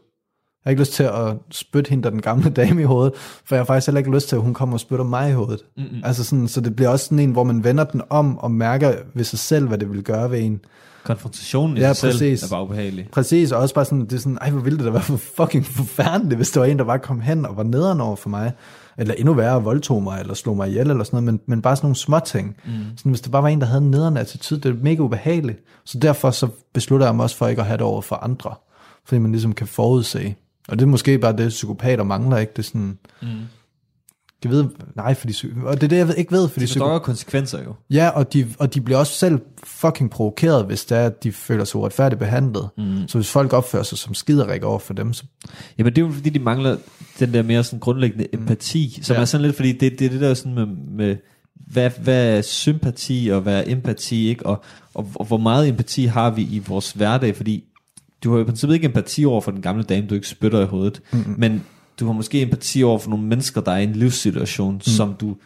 [0.69, 3.13] har ikke lyst til at spytte hende den gamle dame i hovedet,
[3.45, 5.33] for jeg har faktisk heller ikke lyst til, at hun kommer og spytter mig i
[5.33, 5.61] hovedet.
[5.77, 6.01] Mm-hmm.
[6.05, 8.95] Altså sådan, så det bliver også sådan en, hvor man vender den om og mærker
[9.15, 10.61] ved sig selv, hvad det vil gøre ved en.
[11.05, 12.41] Konfrontationen i Ja, sig præcis.
[12.41, 13.09] selv er bare ubehagelig.
[13.13, 15.17] Præcis, og også bare sådan, det er sådan, ej, hvor ville det da være for
[15.17, 18.29] fucking forfærdeligt, hvis der var en, der bare kom hen og var nederen over for
[18.29, 18.53] mig,
[18.99, 21.77] eller endnu værre, voldtog mig, eller slog mig ihjel, eller sådan noget, men, men bare
[21.77, 22.57] sådan nogle små ting.
[22.65, 22.73] Mm.
[22.97, 25.59] Sådan, hvis det bare var en, der havde en nederen attitude, det er mega ubehageligt.
[25.85, 28.55] Så derfor så beslutter jeg mig også for ikke at have det over for andre,
[29.05, 30.35] fordi man ligesom kan forudse.
[30.69, 32.53] Og det er måske bare det, psykopater mangler, ikke?
[32.57, 33.29] Det er sådan, mm.
[34.45, 34.65] jeg ved,
[34.97, 37.75] nej, fordi, og det er det, jeg ved- ikke ved, fordi Det forstår konsekvenser jo.
[37.91, 41.33] Ja, og de, og de bliver også selv fucking provokeret, hvis det er, at de
[41.33, 42.69] føler sig uretfærdigt behandlet.
[42.79, 43.09] Mm.
[43.09, 45.25] Så hvis folk opfører sig som skiderik over for dem, så
[45.79, 46.77] Jamen det er jo fordi, de mangler
[47.19, 49.21] den der mere sådan grundlæggende empati, som Ja.
[49.21, 51.17] er sådan lidt, fordi det, det er det der sådan med, med
[51.55, 54.47] hvad, hvad er sympati og hvad er empati, ikke?
[54.47, 54.63] Og,
[54.95, 57.65] og, og hvor meget empati har vi i vores hverdag, fordi
[58.25, 60.61] du har jo i princippet ikke empati over for den gamle dame, du ikke spytter
[60.61, 61.35] i hovedet, mm-hmm.
[61.39, 61.65] men
[62.01, 64.81] du har måske empati over for nogle mennesker, der er i en livssituation, mm.
[64.81, 65.37] som du,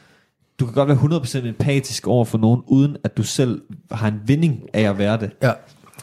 [0.60, 4.20] du kan godt være 100% empatisk over for nogen, uden at du selv har en
[4.26, 5.30] vinding af at være det.
[5.42, 5.52] ja.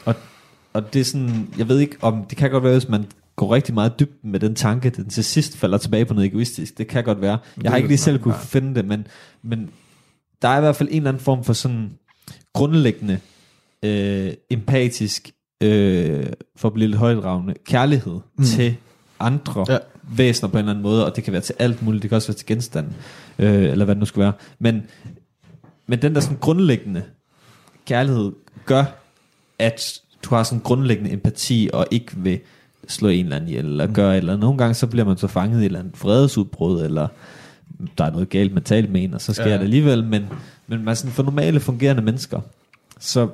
[0.04, 0.14] Og,
[0.72, 3.04] og det er sådan, jeg ved ikke om, det kan godt være, hvis man
[3.36, 6.26] går rigtig meget dybt med den tanke, at den til sidst falder tilbage på noget
[6.26, 6.78] egoistisk.
[6.78, 7.38] Det kan godt være.
[7.62, 9.06] Jeg har ikke lige selv kunne finde det, men,
[9.42, 9.70] men
[10.42, 11.90] der er i hvert fald en eller anden form for sådan
[12.52, 13.18] grundlæggende
[13.82, 15.30] øh, empatisk,
[15.60, 18.44] øh, for at blive lidt højdragende, kærlighed mm.
[18.44, 18.76] til
[19.20, 19.78] andre ja.
[20.02, 22.16] Væsener på en eller anden måde, og det kan være til alt muligt, det kan
[22.16, 22.94] også være til genstanden,
[23.38, 24.32] øh, eller hvad det nu skal være.
[24.58, 24.82] Men,
[25.86, 27.02] men den der sådan grundlæggende
[27.86, 28.32] kærlighed
[28.66, 28.84] gør,
[29.58, 32.40] at du har sådan grundlæggende empati, og ikke vil
[32.88, 34.40] slå en eller anden ihjel, eller gøre et eller andet.
[34.40, 37.08] Nogle gange så bliver man så fanget i et eller andet fredesudbrud, eller
[37.98, 39.50] der er noget galt mentalt med en, og så sker ja.
[39.50, 39.56] Ja.
[39.56, 40.24] det alligevel, men,
[40.66, 42.40] men man sådan for normale fungerende mennesker,
[42.98, 43.28] så,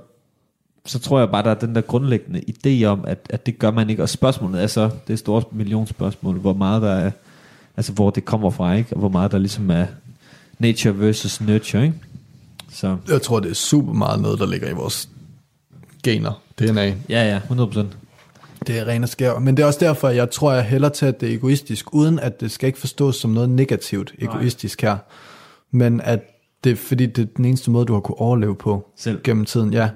[0.86, 3.70] så tror jeg bare, der er den der grundlæggende idé om, at, at det gør
[3.70, 7.10] man ikke, og spørgsmålet er så, det er et stort millionspørgsmål, hvor meget der er,
[7.76, 8.92] altså hvor det kommer fra, ikke?
[8.92, 9.86] og hvor meget der ligesom er
[10.58, 11.94] nature versus nurture, ikke?
[12.72, 15.08] Så Jeg tror, det er super meget noget, der ligger i vores
[16.02, 16.86] gener, DNA.
[16.86, 17.84] ja, ja, 100%.
[18.66, 19.38] Det er ren og skær.
[19.38, 22.18] Men det er også derfor, jeg tror, jeg hælder til, at det er egoistisk, uden
[22.18, 24.96] at det skal ikke forstås som noget negativt egoistisk her.
[25.70, 26.20] Men at
[26.64, 29.22] det er, fordi det er den eneste måde, du har kunne overleve på Selv.
[29.24, 29.72] gennem tiden.
[29.72, 29.88] Ja.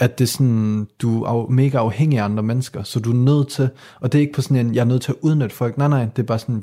[0.00, 3.48] At det er sådan, du er mega afhængig af andre mennesker, så du er nødt
[3.48, 5.78] til, og det er ikke på sådan en, jeg er nødt til at udnytte folk.
[5.78, 6.62] Nej, nej, det er bare sådan,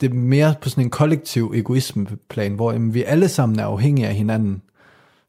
[0.00, 4.08] det er mere på sådan en kollektiv egoismeplan, hvor jamen, vi alle sammen er afhængige
[4.08, 4.62] af hinanden.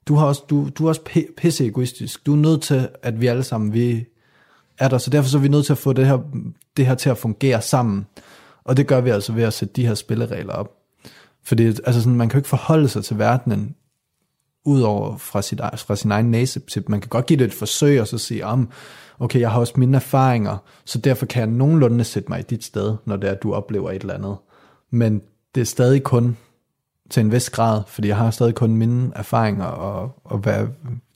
[0.08, 1.02] Du, har også, du, du er også
[1.38, 2.26] pisse egoistisk.
[2.26, 4.06] Du er nødt til, at vi alle sammen, vi
[4.78, 6.20] er der, så derfor så er vi nødt til at få det her,
[6.78, 8.08] det her til at fungere sammen.
[8.64, 10.72] Og det gør vi altså ved at sætte de her spilleregler op.
[11.44, 13.76] Fordi altså sådan, man kan jo ikke forholde sig til verdenen
[14.66, 16.62] udover fra, sit, fra sin egen næse.
[16.88, 18.70] Man kan godt give det et forsøg og så sige, om
[19.20, 22.64] okay, jeg har også mine erfaringer, så derfor kan jeg nogenlunde sætte mig i dit
[22.64, 24.38] sted, når det er, at du oplever et eller andet.
[24.92, 25.22] Men
[25.56, 26.38] det er stadig kun
[27.10, 30.60] til en vis grad, fordi jeg har stadig kun mine erfaringer, og, og hvad,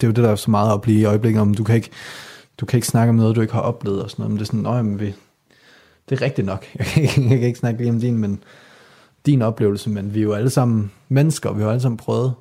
[0.01, 1.75] det er jo det, der er så meget at blive i øjeblikket om, du kan
[1.75, 1.89] ikke,
[2.57, 4.43] du kan ikke snakke om noget, du ikke har oplevet og sådan noget, men det
[4.43, 5.13] er sådan, nej, men vi,
[6.09, 8.43] det er rigtigt nok, jeg kan, ikke, jeg kan ikke snakke lige om din, men
[9.25, 12.33] din oplevelse, men vi er jo alle sammen mennesker, vi har alle sammen prøvet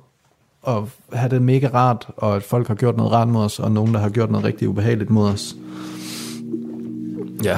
[0.67, 3.71] at have det mega rart, og at folk har gjort noget rart mod os, og
[3.71, 5.55] nogen, der har gjort noget rigtig ubehageligt mod os.
[7.43, 7.57] Ja.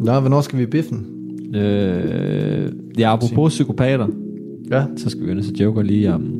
[0.00, 1.06] Nå, hvornår skal vi i biffen?
[1.54, 4.06] Øh, ja, apropos psykopater,
[4.70, 4.84] Ja.
[4.96, 6.34] så skal vi jo til Joker lige om...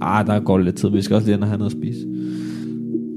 [0.00, 2.00] Ah, der går lidt tid, vi skal også lige ind og have noget at spise.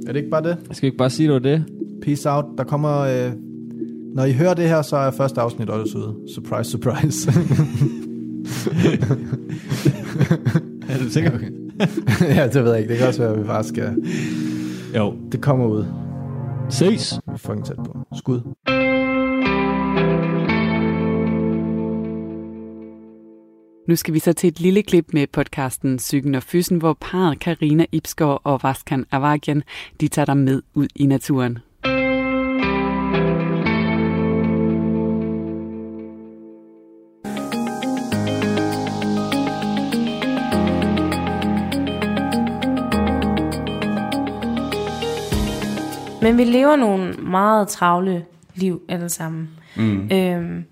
[0.08, 0.58] Er det ikke bare det?
[0.72, 1.64] Skal vi ikke bare sige, det var det?
[2.02, 2.46] Peace out.
[2.58, 2.98] Der kommer...
[3.00, 3.32] Øh,
[4.16, 6.16] når I hører det her, så er første afsnit også ude.
[6.36, 7.32] Surprise, surprise.
[10.90, 11.32] Er du sikker?
[11.36, 11.50] Okay.
[12.38, 12.90] ja, det ved jeg ikke.
[12.90, 13.96] Det kan også være, at vi faktisk skal...
[14.96, 15.16] Jo.
[15.32, 15.86] Det kommer ud.
[16.70, 17.20] Ses!
[17.28, 17.98] Vi er fucking tæt på.
[18.18, 18.42] Skud.
[23.88, 27.40] Nu skal vi så til et lille klip med podcasten Psyken og Fysen, hvor parret
[27.40, 29.64] Karina Ibsgaard og Vaskan Avagian,
[30.02, 31.60] de tager dig med ud i naturen.
[46.28, 49.50] Men vi lever nogle meget travle liv alle sammen.
[49.76, 50.12] Mm.
[50.12, 50.66] Øhm,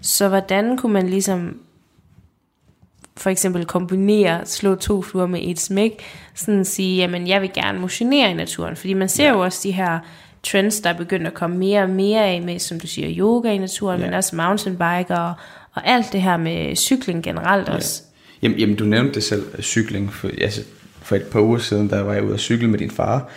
[0.00, 1.56] så hvordan kunne man ligesom
[3.16, 6.02] for eksempel kombinere, slå to fluer med et smæk,
[6.34, 9.32] sådan sige, jamen jeg vil gerne motionere i naturen, fordi man ser ja.
[9.32, 9.98] jo også de her
[10.42, 13.52] trends, der er begyndt at komme mere og mere af med, som du siger, yoga
[13.52, 14.06] i naturen, ja.
[14.06, 15.34] men også mountainbiker og,
[15.72, 17.74] og alt det her med cykling generelt ja.
[17.74, 18.02] også.
[18.42, 20.12] Jamen, jamen, du nævnte det selv, cykling.
[20.12, 20.62] For, altså,
[21.02, 23.28] for et par uger siden, der var jeg ude at cykle med din far.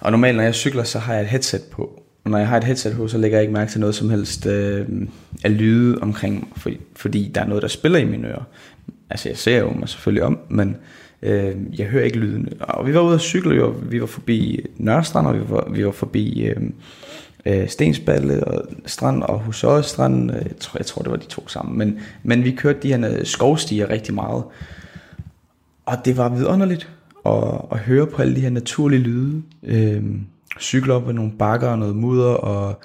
[0.00, 2.02] Og normalt, når jeg cykler, så har jeg et headset på.
[2.24, 4.10] Og når jeg har et headset på, så lægger jeg ikke mærke til noget som
[4.10, 4.86] helst øh,
[5.44, 8.44] af lyde omkring mig, for, fordi der er noget, der spiller i mine ører.
[9.10, 10.76] Altså, jeg ser jo mig selvfølgelig om, men
[11.22, 12.48] øh, jeg hører ikke lyden.
[12.60, 13.74] Og vi var ude at cykle, jo.
[13.82, 16.56] vi var forbi Nørrestrand, og vi var, vi var forbi øh,
[17.46, 20.30] øh, Stensballe og Strand og Husøje Strand.
[20.30, 21.78] Øh, jeg tror, jeg tror, det var de to sammen.
[21.78, 24.44] Men, men vi kørte de her øh, skovstier rigtig meget.
[25.86, 26.90] Og det var vidunderligt
[27.26, 29.42] at, at høre på alle de her naturlige lyde.
[29.62, 30.02] Øh,
[30.60, 32.80] cykle op ad nogle bakker og noget mudder, og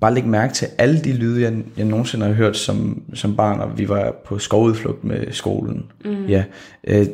[0.00, 3.60] bare lægge mærke til alle de lyde, jeg, jeg nogensinde har hørt som, som barn,
[3.60, 5.84] og vi var på skovudflugt med skolen.
[6.04, 6.26] Mm.
[6.26, 6.44] Ja.
[6.84, 7.06] Øh,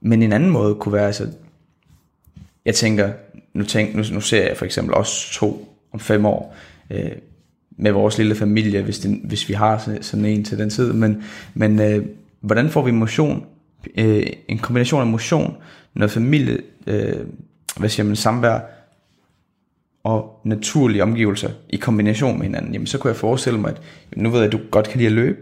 [0.00, 1.28] men en anden måde kunne være, altså,
[2.64, 3.12] jeg tænker,
[3.54, 6.56] nu, tænk, nu, nu ser jeg for eksempel også to om fem år,
[6.90, 7.10] øh,
[7.76, 10.92] med vores lille familie, hvis, det, hvis vi har sådan- sådan en til den tid,
[10.92, 11.22] men,
[11.54, 12.06] men øh,
[12.40, 13.44] hvordan får vi motion,
[13.98, 15.56] øh, en kombination af motion,
[15.94, 17.26] noget familie, øh,
[17.76, 18.60] hvad siger man, samvær,
[20.04, 24.30] og naturlige omgivelser i kombination med hinanden, jamen så kunne jeg forestille mig, at nu
[24.30, 25.38] ved jeg, at du godt kan lide at løbe,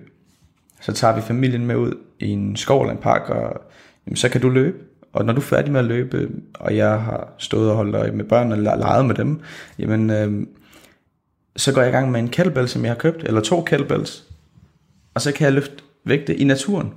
[0.81, 3.61] så tager vi familien med ud i en skov eller en park, og
[4.07, 4.79] jamen, så kan du løbe.
[5.12, 8.11] Og når du er færdig med at løbe, og jeg har stået og holdt øje
[8.11, 9.40] med børn og leget med dem,
[9.79, 10.46] jamen, øh,
[11.57, 14.24] så går jeg i gang med en kettlebell, som jeg har købt, eller to kettlebells,
[15.14, 15.74] og så kan jeg løfte
[16.05, 16.92] vægte i naturen.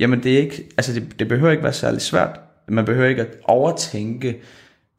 [0.00, 2.40] Jamen det er ikke, altså det, det behøver ikke være særlig svært.
[2.68, 4.40] Man behøver ikke at overtænke,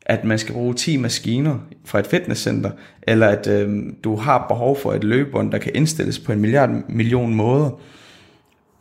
[0.05, 2.71] at man skal bruge 10 maskiner fra et fitnesscenter,
[3.03, 6.69] eller at øh, du har behov for et løbebånd, der kan indstilles på en milliard
[6.89, 7.79] million måder.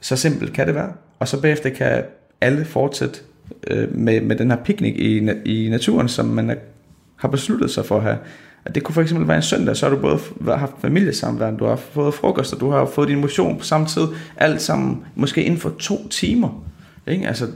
[0.00, 0.92] Så simpelt kan det være.
[1.18, 2.04] Og så bagefter kan
[2.40, 3.20] alle fortsætte
[3.70, 6.54] øh, med, med den her picnic i, i naturen, som man er,
[7.16, 8.18] har besluttet sig for at have.
[8.66, 11.64] At det kunne for eksempel være en søndag, så har du både haft familiesamvær, du
[11.64, 14.02] har fået frokost, og du har fået din motion på samme tid.
[14.36, 16.64] Alt sammen måske inden for to timer.
[17.06, 17.26] Ikke?
[17.28, 17.46] Altså,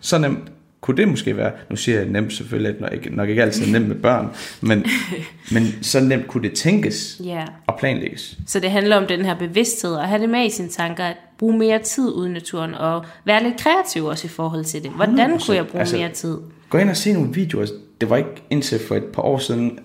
[0.00, 0.38] så nemt
[0.80, 1.52] kunne det måske være.
[1.70, 4.28] Nu siger jeg nemt selvfølgelig, at nok ikke, nok ikke altid nemt med børn,
[4.60, 4.84] men,
[5.52, 7.44] men så nemt kunne det tænkes Ja.
[7.66, 8.38] og planlægges.
[8.46, 11.16] Så det handler om den her bevidsthed, og have det med i sine tanker, at
[11.38, 14.90] bruge mere tid ude i naturen, og være lidt kreativ også i forhold til det.
[14.90, 15.46] Hvordan 100%.
[15.46, 16.36] kunne jeg bruge Altså- mere tid?
[16.70, 17.66] Gå ind og se nogle videoer.
[18.00, 19.78] Det var ikke indtil for et par år siden,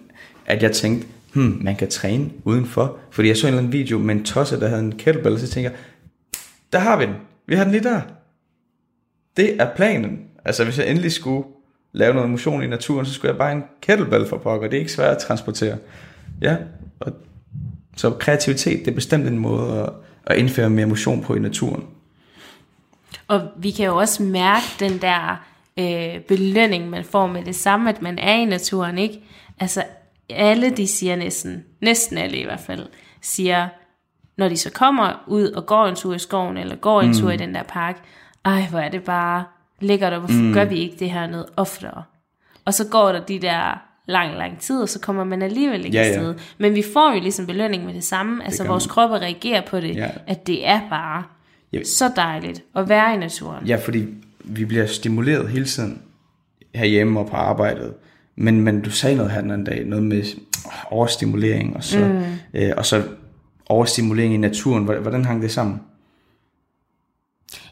[0.45, 2.97] at jeg tænkte, hmm, man kan træne udenfor.
[3.11, 5.39] Fordi jeg så en eller anden video med en tosse, der havde en kettlebell, og
[5.39, 5.79] så tænker jeg,
[6.73, 7.15] der har vi den.
[7.47, 8.01] Vi har den lige der.
[9.37, 10.19] Det er planen.
[10.45, 11.47] Altså hvis jeg endelig skulle
[11.93, 14.67] lave noget motion i naturen, så skulle jeg bare have en kettlebell for pokker.
[14.67, 15.77] Det er ikke svært at transportere.
[16.41, 16.57] Ja,
[16.99, 17.11] og
[17.97, 19.89] så kreativitet, det er bestemt en måde at,
[20.25, 21.83] at indføre mere motion på i naturen.
[23.27, 25.45] Og vi kan jo også mærke den der
[25.79, 29.19] øh, belønning, man får med det samme, at man er i naturen, ikke?
[29.59, 29.83] Altså,
[30.29, 32.85] alle de siger næsten, næsten alle i hvert fald,
[33.21, 33.67] siger,
[34.37, 37.13] når de så kommer ud og går en tur i skoven, eller går en mm.
[37.13, 38.03] tur i den der park,
[38.45, 39.43] ej, hvor er det bare
[39.79, 40.53] lækkert, og hvorfor mm.
[40.53, 42.03] gør vi ikke det her noget oftere?
[42.65, 45.97] Og så går der de der lang, lang tid, og så kommer man alligevel ikke
[45.97, 46.09] Ja, ja.
[46.09, 46.35] afsted.
[46.57, 48.45] Men vi får jo ligesom belønning med det samme.
[48.45, 50.09] Altså, gør vores kroppe reagerer på det, Ja.
[50.27, 51.23] at det er bare
[51.73, 51.83] Ja.
[51.83, 53.65] så dejligt at være i naturen.
[53.65, 54.05] Ja, fordi
[54.43, 56.01] vi bliver stimuleret hele tiden
[56.75, 57.93] herhjemme og på arbejdet.
[58.35, 60.23] Men, men du sagde noget her den anden dag, noget med
[60.91, 62.59] overstimulering, og så, mm.
[62.59, 63.03] øh, og så
[63.69, 64.83] overstimulering i naturen.
[64.83, 65.79] Hvordan, hvordan hang det sammen?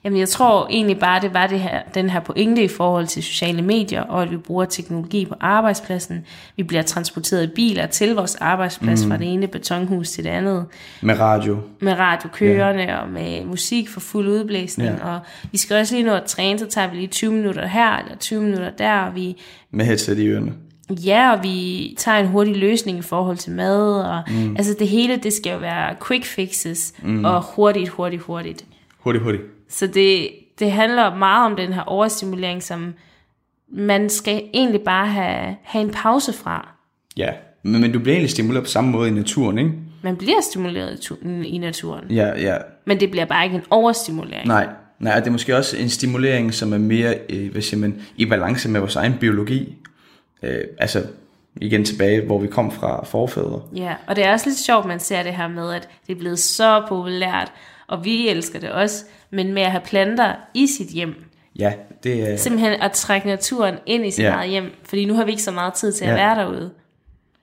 [0.03, 3.23] Jamen, jeg tror egentlig bare, det var det her, den her pointe i forhold til
[3.23, 6.25] sociale medier, og at vi bruger teknologi på arbejdspladsen.
[6.55, 9.11] Vi bliver transporteret i biler til vores arbejdsplads mm.
[9.11, 10.65] fra det ene betonhus til det andet,
[11.01, 11.57] Med radio.
[11.79, 13.03] med radio kørende yeah.
[13.03, 14.89] og med musik for fuld udblæsning.
[14.89, 15.13] Ja.
[15.13, 15.19] Og
[15.51, 18.17] vi skal også lige nå at træne, så tager vi lige 20 minutter her, eller
[18.17, 19.37] 20 minutter der, og vi
[19.71, 20.53] Med headset i ørerne.
[20.89, 24.55] Ja, og vi tager en hurtig løsning i forhold til mad, og mm.
[24.55, 27.25] altså det hele, det skal jo være quick fixes, mm.
[27.25, 28.65] og hurtigt, hurtigt, hurtigt.
[29.03, 29.43] Hurtigt, hurtigt.
[29.69, 32.93] Så det, det handler meget om den her overstimulering, som
[33.73, 36.69] man skal egentlig bare have, have en pause fra.
[37.17, 37.29] Ja,
[37.63, 39.71] men, men du bliver egentlig stimuleret på samme måde i naturen, ikke?
[40.01, 42.57] Man bliver stimuleret i, tu- i naturen, Ja, ja.
[42.85, 44.47] men det bliver bare ikke en overstimulering.
[44.47, 44.67] Nej,
[44.99, 48.25] nej, det er måske også en stimulering, som er mere øh, hvad siger man, i
[48.25, 49.77] balance med vores egen biologi.
[50.43, 51.03] Øh, altså,
[51.55, 53.61] igen tilbage, hvor vi kom fra forfædre.
[53.75, 56.19] Ja, og det er også lidt sjovt, man ser det her med, at det er
[56.19, 57.51] blevet så populært,
[57.91, 61.13] og vi elsker det også, men med at have planter i sit hjem,
[61.60, 61.73] Ja,
[62.04, 62.38] det er...
[62.38, 64.30] simpelthen at trække naturen ind i sit Ja.
[64.30, 66.15] eget hjem, fordi nu har vi ikke så meget tid til at Ja.
[66.15, 66.71] være derude.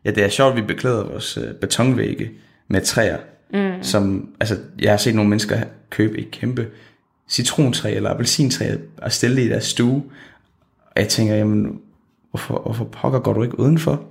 [0.05, 2.31] Ja, det er sjovt, at vi beklæder vores øh, betonvægge
[2.69, 3.19] med træer.
[3.53, 3.83] Mm.
[3.83, 6.67] Som, altså, jeg har set nogle mennesker købe et kæmpe
[7.29, 10.03] citrontræ eller appelsintræ og stille det i deres stue.
[10.97, 11.81] Og jeg tænker, jamen,
[12.31, 14.05] hvorfor, hvorfor pokker går du ikke udenfor?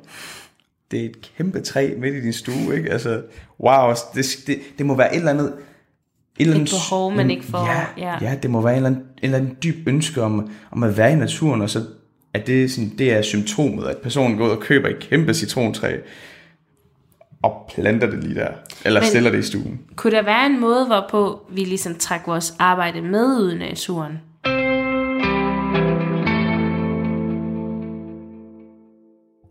[0.92, 2.92] Det er et kæmpe træ midt i din stue, ikke?
[2.92, 3.22] Altså,
[3.60, 5.54] wow, det, det, det må være et eller andet...
[6.40, 8.18] Et, eller andet, behov, man ikke får, Ja, ja.
[8.22, 8.36] ja.
[8.44, 11.12] det må være en eller anden, en eller anden dyb ønske om, om at være
[11.12, 11.84] i naturen, og så
[12.34, 15.98] at det, sådan, det er symptomet, at personen går ud og køber et kæmpe citrontræ,
[17.44, 18.48] og planter det lige der,
[18.86, 19.80] eller Men- Men, stiller det i stuen.
[19.96, 24.14] Kunne der være en måde, hvorpå vi ligesom trækker vores arbejde med ud i naturen?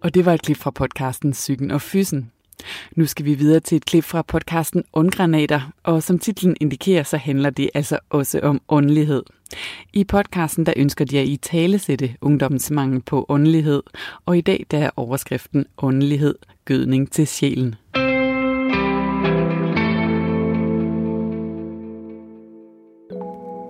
[0.02, 2.30] Og det var et klip fra podcasten Psyken og Fysen.
[2.96, 7.16] Nu skal vi videre til et klip fra podcasten Undgranater, og som titlen indikerer, så
[7.16, 9.22] handler det altså også om åndelighed.
[9.92, 13.82] I podcasten der ønsker de at i tale sætte ungdommens mangel på åndelighed,
[14.26, 17.74] og i dag der er overskriften Åndelighed, gødning til sjælen.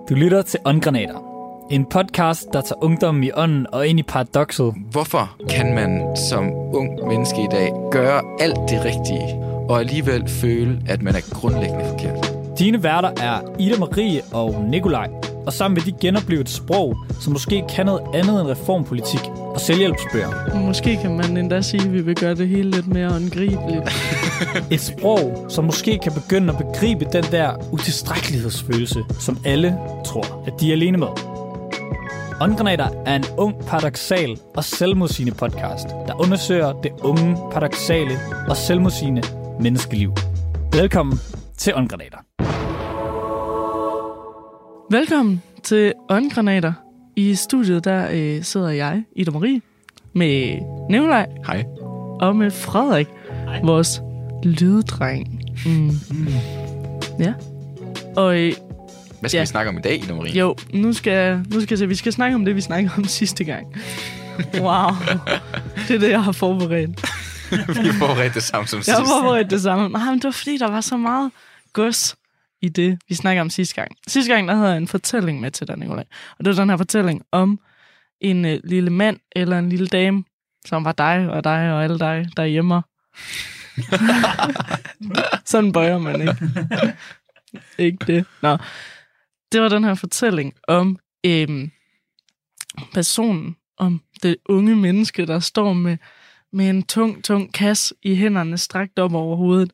[0.09, 1.26] Du lytter til Åndgranater.
[1.69, 4.73] En podcast, der tager ungdommen i ånden og ind i paradokset.
[4.91, 9.35] Hvorfor kan man som ung menneske i dag gøre alt det rigtige,
[9.69, 12.33] og alligevel føle, at man er grundlæggende forkert?
[12.59, 15.09] Dine værter er Ida Marie og Nikolaj.
[15.45, 19.61] Og sammen vil de genopleve et sprog, som måske kan noget andet end reformpolitik og
[19.61, 20.55] selvhjælpsbøger.
[20.65, 23.81] Måske kan man endda sige, at vi vil gøre det hele lidt mere angribeligt.
[24.71, 30.53] Et sprog, som måske kan begynde at begribe den der utilstrækkelighedsfølelse, som alle tror, at
[30.59, 31.36] de er alene med.
[32.41, 38.11] Åndgranater er en ung, paradoxal og selvmodsigende podcast, der undersøger det unge, paradoxale
[38.49, 39.21] og selvmodsigende
[39.61, 40.13] menneskeliv.
[40.73, 41.19] Velkommen
[41.57, 42.17] til Åndgranater.
[44.91, 46.73] Velkommen til Åndgranater.
[47.15, 49.61] I studiet der øh, sidder jeg, Ida Marie,
[50.13, 51.65] med Nikolaj Hej.
[52.19, 53.07] og med Frederik,
[53.45, 53.61] Hej.
[53.63, 54.01] vores
[54.43, 55.39] lyddreng.
[55.65, 55.91] Mm.
[56.11, 56.27] Mm.
[57.19, 57.33] Ja.
[58.15, 58.53] Og øh,
[59.19, 59.41] Hvad skal Ja.
[59.41, 60.31] vi snakke om i dag, Ida Marie?
[60.39, 63.03] jo, nu skal, nu skal jeg se, vi skal snakke om det, vi snakkede om
[63.19, 63.65] sidste gang.
[64.59, 64.91] Wow.
[65.87, 66.89] det er det, jeg har forberedt.
[67.83, 68.97] vi får rigtig det samme som Jeg sidst.
[68.99, 69.89] har forberedt det samme.
[69.89, 71.31] Nej, men det var fordi, der var så meget
[71.73, 72.15] gods
[72.61, 73.91] i det, vi snakkede om sidste gang.
[74.07, 76.03] Sidste gang, der havde jeg en fortælling med til dig, Nicolaj.
[76.39, 77.59] Og det var den her fortælling om
[78.21, 80.23] en øh, lille mand eller en lille dame,
[80.65, 82.81] som var dig og dig og alle dig derhjemme.
[85.45, 86.35] Sådan bøjer man ikke.
[87.77, 88.25] ikke det.
[88.41, 88.57] Nå.
[89.51, 91.71] Det var den her fortælling om øhm,
[92.93, 95.97] personen, om det unge menneske, der står med,
[96.51, 99.73] med en tung, tung kasse i hænderne strakt op over hovedet,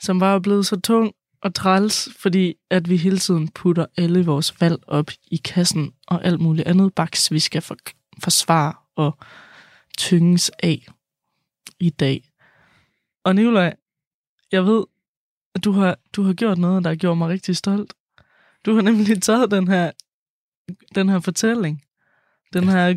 [0.00, 4.60] som var blevet så tung og træls, fordi at vi hele tiden putter alle vores
[4.60, 7.76] valg op i kassen og alt muligt andet baks, vi skal for,
[8.22, 9.18] forsvare og
[9.98, 10.86] tynges af
[11.80, 12.30] i dag.
[13.24, 13.74] Og Nicolaj,
[14.52, 14.84] jeg ved,
[15.54, 17.94] at du har, du har gjort noget, der har gjort mig rigtig stolt.
[18.66, 19.90] Du har nemlig taget den her,
[20.94, 21.82] den her fortælling,
[22.52, 22.94] den her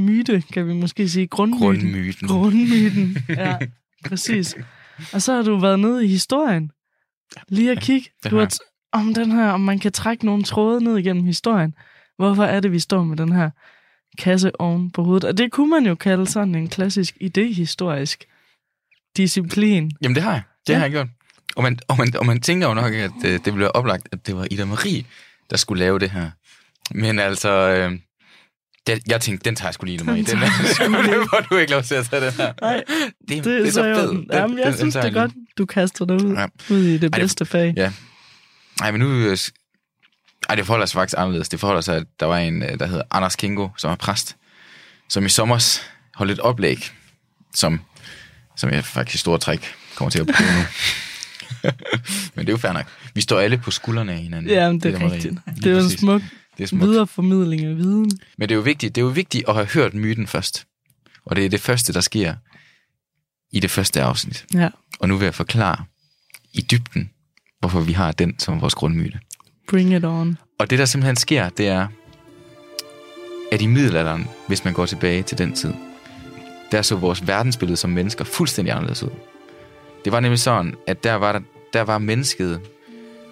[0.00, 1.26] myte, kan vi måske sige.
[1.26, 1.92] Grundmyten.
[1.92, 2.28] Grundmyten.
[2.28, 3.58] Grundmyten, ja,
[4.08, 4.56] præcis.
[5.12, 6.70] Og så har du været nede i historien.
[7.48, 10.84] Lige at kigge du har t- om den her, om man kan trække nogle tråde
[10.84, 11.74] ned igennem historien.
[12.16, 13.50] Hvorfor er det, vi står med den her
[14.18, 15.24] kasse oven på hovedet?
[15.24, 18.24] Og det kunne man jo kalde sådan en klassisk idehistorisk
[19.16, 19.90] disciplin.
[20.02, 20.42] Jamen, det har jeg.
[20.66, 20.78] Det ja.
[20.78, 21.08] har jeg gjort.
[21.56, 24.26] Og man, og, man, og man tænker jo nok, at øh, det blev oplagt, at
[24.26, 25.04] det var Ida Marie,
[25.50, 26.30] der skulle lave det her.
[26.94, 27.92] Men altså, øh,
[28.86, 30.22] det, jeg tænkte, den tager jeg sgu lige, Ida Marie.
[30.24, 32.52] Den, den får du ikke lov til at tage den her.
[32.60, 32.82] Nej,
[33.28, 34.10] Det, det, det er så fedt.
[34.10, 36.46] Den- Jamen, jeg den- den synes, tager det er godt, du kaster dig ud, Ja.
[36.70, 37.72] ud i det det- bedste fag.
[37.76, 37.92] Ja.
[38.80, 39.08] Nej, men nu...
[39.08, 39.36] øh,
[40.48, 41.48] Ej, det forholder sig faktisk anderledes.
[41.48, 44.36] Det forholder sig, at der var en, øh, der hedder Anders Kingo, som er præst,
[45.08, 45.80] som i sommer
[46.14, 46.90] holdt et oplæg,
[47.54, 47.80] som,
[48.56, 50.64] som jeg faktisk i store træk kommer til at bruge nu.
[52.34, 52.86] men det er jo fair nok.
[53.14, 54.50] Vi står alle på skuldrene af hinanden.
[54.50, 55.34] Ja, men det er rigtigt.
[55.56, 56.22] Det er jo en smuk
[56.56, 56.90] Det er smukt.
[56.90, 58.10] videreformidling af viden.
[58.38, 60.66] Men det er jo vigtigt, det er jo vigtigt at have hørt myten først.
[61.26, 62.34] Og det er det første, der sker
[63.52, 64.46] i det første afsnit.
[64.54, 64.68] Ja,
[65.00, 65.84] Og nu vil jeg forklare
[66.52, 67.10] i dybden,
[67.60, 69.18] hvorfor vi har den som vores grundmyte.
[69.70, 70.38] bring it on.
[70.58, 71.86] Og det, der simpelthen sker, det er,
[73.52, 75.72] at i middelalderen, hvis man går tilbage til den tid,
[76.72, 79.10] der så vores verdensbillede som mennesker fuldstændig anderledes ud.
[80.04, 81.42] Det var nemlig sådan, at der var,
[81.72, 82.60] der, var mennesket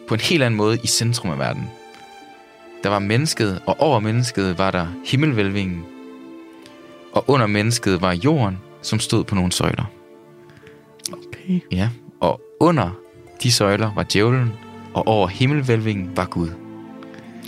[0.08, 1.70] på en helt anden måde i centrum af verden.
[2.82, 5.84] Der var mennesket, og over mennesket var der himmelvælvingen.
[7.12, 9.84] Og under mennesket var jorden, som stod på nogle søjler.
[11.12, 11.60] Okay.
[11.72, 11.88] Ja,
[12.20, 12.90] og under
[13.42, 14.52] de søjler var djævlen,
[14.94, 16.48] og over himmelvælvingen var Gud.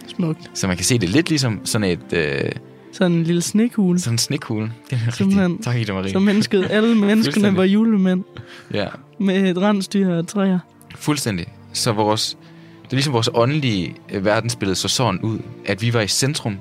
[0.06, 0.50] Smukt.
[0.54, 2.52] Så man kan se det lidt ligesom sådan et øh,
[2.93, 3.99] Sådan en lille snekugle.
[3.99, 4.72] sådan en snekugle.
[4.91, 5.62] Det er Simpelthen.
[5.62, 6.11] Tak, Ida Marie.
[6.12, 8.24] Så mennesket, alle menneskene var julemænd
[8.74, 8.86] Ja,
[9.20, 10.59] med et rensdyr og træer.
[10.97, 11.47] fuldstændig.
[11.72, 12.36] Så vores,
[12.84, 16.57] det er ligesom vores åndelige øh, verdensbillede så sådan ud, at vi var i centrum,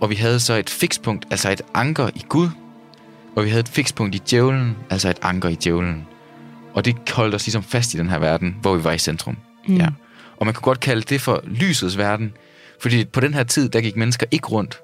[0.00, 2.48] og vi havde så et fikspunkt, altså et anker i Gud,
[3.36, 6.06] og vi havde et fikspunkt i djævlen, altså et anker i djævlen.
[6.74, 9.36] Og det holdt os ligesom fast i den her verden, hvor vi var i centrum.
[9.68, 9.76] Mm.
[9.76, 9.88] Ja.
[10.36, 12.32] Og man kunne godt kalde det for lysets verden,
[12.82, 14.78] fordi på den her tid, der gik mennesker ikke rundt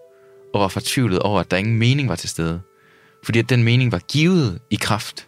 [0.57, 2.61] og var fortvivlet over, at der ingen mening var til stede.
[3.25, 5.27] Fordi at den mening var givet i kraft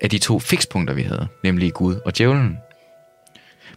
[0.00, 2.56] af de to fikspunkter, vi havde, nemlig Gud og djævlen.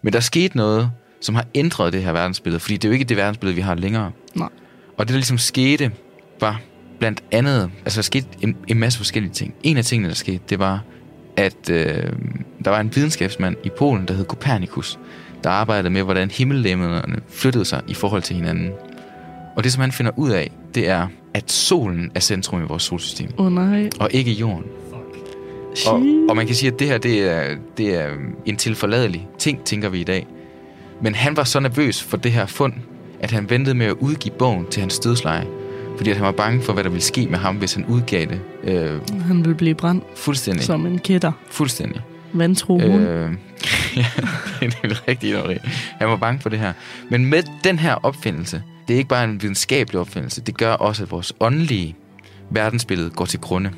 [0.02, 3.06] Men der skete noget, som har ændret det her verdensbillede, fordi det er jo ikke
[3.06, 4.12] det verdensbillede, vi har længere.
[4.36, 4.50] Nej.
[4.98, 5.92] Og det, der ligesom skete,
[6.40, 6.62] var
[7.00, 9.54] blandt andet, altså der skete en, en masse forskellige ting.
[9.64, 10.84] En af tingene, der skete, det var,
[11.38, 12.12] at øh,
[12.66, 15.00] der var en videnskabsmand i Polen, der hed Copernicus,
[15.44, 18.72] der arbejdede med, hvordan himmellegemerne flyttede sig i forhold til hinanden.
[19.56, 22.84] Og det, som han finder ud af, det er, at solen er centrum i vores
[22.84, 23.90] solsystem, oh, nej.
[24.00, 24.66] og ikke jorden.
[25.88, 28.08] Og, og man kan sige, at det her det er, det er
[28.46, 30.28] en tilforladelig ting, tænker vi i dag.
[31.02, 32.74] Men han var så nervøs for det her fund,
[33.20, 35.48] at han ventede med at udgive bogen til hans dødsleje.
[35.98, 38.26] Fordi at han var bange for, hvad der ville ske med ham, hvis han udgav
[38.26, 38.40] det.
[38.64, 40.64] Øh, Han vil blive brændt fuldstændig.
[40.64, 41.32] som en kætter.
[41.50, 42.02] Fuldstændig.
[42.34, 42.82] Vantro.
[42.82, 43.32] Øh,
[44.62, 45.60] ja, det er rigtigt, Marie.
[46.00, 46.74] Han var bange for det her.
[47.10, 51.04] Men med den her opfindelse, det er ikke bare en videnskabelig opfindelse, det gør også,
[51.04, 51.96] at vores åndelige
[52.50, 53.72] verdensbillede går til grunde.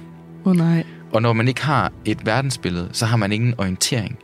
[0.45, 0.84] Åh oh, nej.
[1.11, 4.18] Og når man ikke har et verdensbillede, så har man ingen orientering.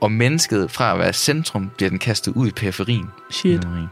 [0.00, 3.06] Og mennesket fra at være centrum, bliver den kastet ud i periferien.
[3.30, 3.64] Shit.
[3.64, 3.88] Marie.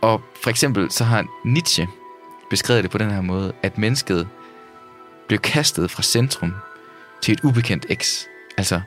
[0.00, 1.86] Og for eksempel så har Nietzsche
[2.50, 4.28] beskrevet det på den her måde, at mennesket
[5.28, 6.54] blev kastet fra centrum
[7.22, 8.24] til et ubekendt x.
[8.56, 8.80] Altså,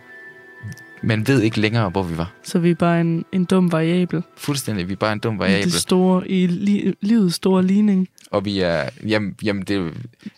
[1.04, 2.32] man ved ikke længere, hvor vi var.
[2.44, 4.24] Så vi er bare en, en dum variabel.
[4.38, 5.64] Fuldstændig, vi er bare en dum I variabel.
[5.72, 8.08] det store, i li, livets store ligning.
[8.32, 9.94] Og vi er, jamen, jamen det,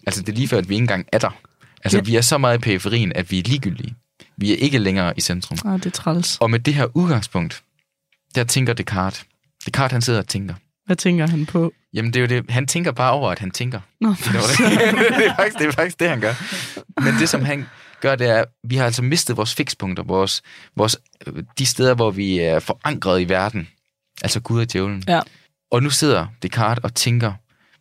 [0.08, 1.30] altså det er lige før, at vi ikke engang er der.
[1.84, 2.04] Altså, Ja.
[2.04, 3.96] vi er så meget i periferien, at vi er ligegyldige.
[4.38, 5.58] Vi er ikke længere i centrum.
[5.66, 6.38] Ah, det er træls.
[6.42, 7.64] Og med det her udgangspunkt,
[8.36, 9.26] der tænker Descartes.
[9.66, 10.54] Descartes, han sidder og tænker.
[10.86, 11.74] Hvad tænker han på?
[11.94, 12.52] Jamen, det er jo det.
[12.52, 13.80] Han tænker bare over, at han tænker.
[14.02, 14.58] Nå, Det, var det.
[15.20, 16.34] det, er faktisk, det er faktisk det, han gør.
[17.02, 17.66] Men det, som han
[18.04, 20.42] gør, det er, at vi har altså mistet vores fikspunkter, vores,
[20.76, 20.98] vores,
[21.28, 23.68] øh, de steder, hvor vi er forankret i verden.
[24.22, 25.04] Altså Gud og djævlen.
[25.08, 25.22] Ja.
[25.72, 27.34] Og nu sidder Descartes og tænker,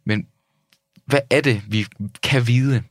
[0.07, 0.27] men
[1.07, 1.87] hvad er det, vi
[2.23, 2.83] kan vide?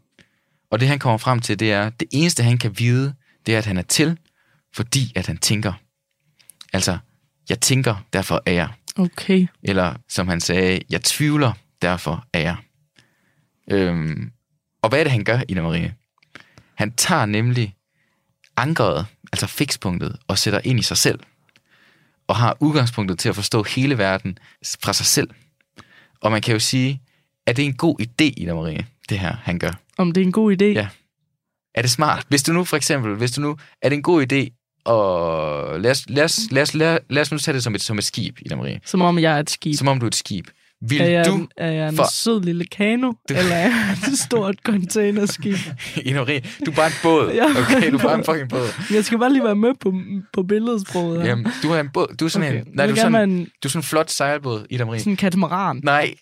[0.71, 3.13] Og det, han kommer frem til, det er, det eneste, han kan vide,
[3.45, 4.17] det er, at han er til,
[4.75, 5.73] fordi at han tænker.
[6.73, 6.97] Altså,
[7.49, 8.69] jeg tænker, derfor er jeg.
[8.97, 9.47] Okay.
[9.63, 12.55] Eller som han sagde, jeg tvivler, derfor er jeg.
[13.71, 14.31] Øhm,
[14.81, 15.95] og hvad er det, han gør, Ina Marie?
[16.75, 17.75] Han tager nemlig
[18.57, 21.19] ankeret, altså fikspunktet, og sætter ind i sig selv.
[22.27, 24.37] Og har udgangspunktet til at forstå hele verden
[24.83, 25.29] fra sig selv.
[26.21, 27.01] Og man kan jo sige,
[27.45, 29.71] at det er en god idé, Ina Marie, det her, han gør.
[29.97, 30.65] Om det er en god idé?
[30.65, 30.87] Ja.
[31.75, 32.25] Er det smart?
[32.29, 35.91] Hvis du nu for eksempel, hvis du nu, er det en god idé, og lad
[35.91, 37.97] os, lad os, lad os, lad os, lad os nu tage det som et, som
[37.97, 38.81] et skib, Ida Marie.
[38.85, 39.75] Som om jeg er et skib.
[39.75, 40.47] Som om du er et skib.
[40.89, 43.95] Vil er, jeg, du, er jeg en for- sød lille kano, Du- eller er jeg
[44.11, 45.55] et stort containerskib?
[46.05, 46.41] ignorere?
[46.65, 47.27] Du er bare en båd.
[47.63, 48.67] Okay, du er bare en fucking båd.
[48.95, 49.93] Jeg skal bare lige være med på,
[50.33, 51.21] på billedsproget.
[51.21, 51.29] her.
[51.29, 52.15] Jamen, du er en båd.
[52.19, 52.59] Du er sådan okay.
[52.61, 52.67] en...
[52.73, 54.99] Nej, du er sådan, en, du er sådan en flot sejlbåd, Ida Marie.
[54.99, 55.81] sådan en katamaran.
[55.83, 56.13] Nej.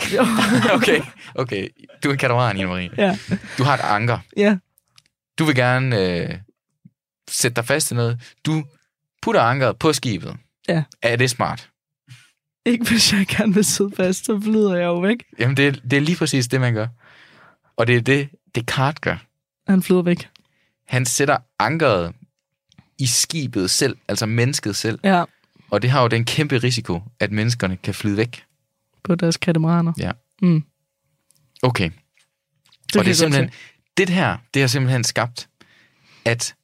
[0.74, 1.02] Okay,
[1.36, 1.68] okay.
[2.04, 2.90] Du er en katamaran, Ida Marie.
[2.98, 3.18] Ja,
[3.58, 4.18] Du har et anker.
[4.38, 4.58] ja.
[5.40, 6.30] Du vil gerne øh,
[7.30, 8.22] sætte dig fast til noget.
[8.46, 8.64] Du
[9.22, 10.36] putter ankeret på skibet.
[10.70, 10.84] Ja.
[11.02, 11.69] Er det smart?
[12.66, 15.24] Ikke hvis jeg gerne vil sidde fast, så flyder jeg jo væk.
[15.40, 16.88] Jamen, det, er- det er lige præcis det, man gør.
[17.78, 19.16] Og det er det, Descartes gør.
[19.68, 20.30] Han flyder væk.
[20.88, 22.14] Han sætter ankeret
[22.98, 25.00] i skibet selv, altså mennesket selv.
[25.04, 25.24] Ja,
[25.70, 28.44] Og det har jo den kæmpe risiko, at menneskerne kan flyde væk.
[29.04, 29.94] på deres katamaraner.
[29.98, 30.12] Ja.
[30.42, 30.64] Mm.
[31.62, 31.90] Okay.
[32.94, 33.50] Det og det er simpelthen,
[33.98, 35.50] det her, det har simpelthen skabt,
[36.26, 36.56] at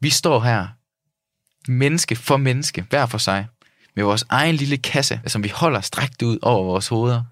[0.00, 0.66] vi står her,
[1.68, 3.46] menneske for menneske, hver for sig,
[3.96, 7.22] med vores egen lille kasse, som vi holder strækt ud over vores hoveder.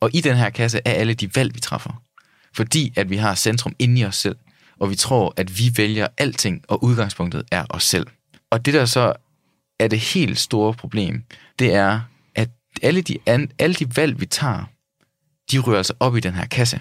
[0.00, 2.02] Og i den her kasse er alle de valg, vi træffer.
[2.54, 4.36] Fordi at vi har centrum inde i os selv,
[4.78, 8.06] og vi tror, at vi vælger alting, og udgangspunktet er os selv.
[8.50, 9.12] Og det der så
[9.78, 11.22] er det helt store problem,
[11.58, 12.00] det er,
[12.34, 12.50] at
[12.82, 14.64] alle de, an, alle de valg, vi tager,
[15.50, 16.80] de rører altså op i den her kasse.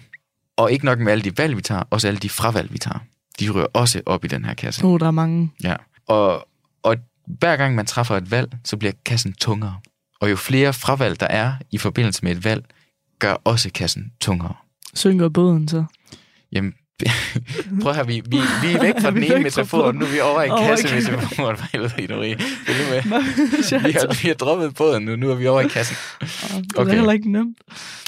[0.58, 3.00] Og ikke nok med alle de valg, vi tager, også alle de fravalg, vi tager.
[3.40, 4.86] De rører også op i den her kasse.
[4.86, 5.52] Oh, der er mange.
[5.64, 5.76] Ja.
[6.08, 6.48] Og,
[6.84, 6.98] og
[7.28, 9.76] hver gang man træffer et valg, så bliver kassen tungere.
[10.20, 12.66] Og jo flere fravalg, der er i forbindelse med et valg,
[13.20, 14.54] gør også kassen tungere.
[14.94, 15.86] Synker båden så.
[16.52, 16.74] Jamen,
[17.82, 20.20] prøv her, vi, vi, vi er væk fra den er ene metafor, nu er vi
[20.20, 21.58] over i Over i kassemetaforen.
[21.58, 21.94] For helvede.
[21.98, 25.98] Vi har, vi har droppet båden nu, nu er vi over i kassen.
[26.20, 27.58] Det er heller ikke nemt.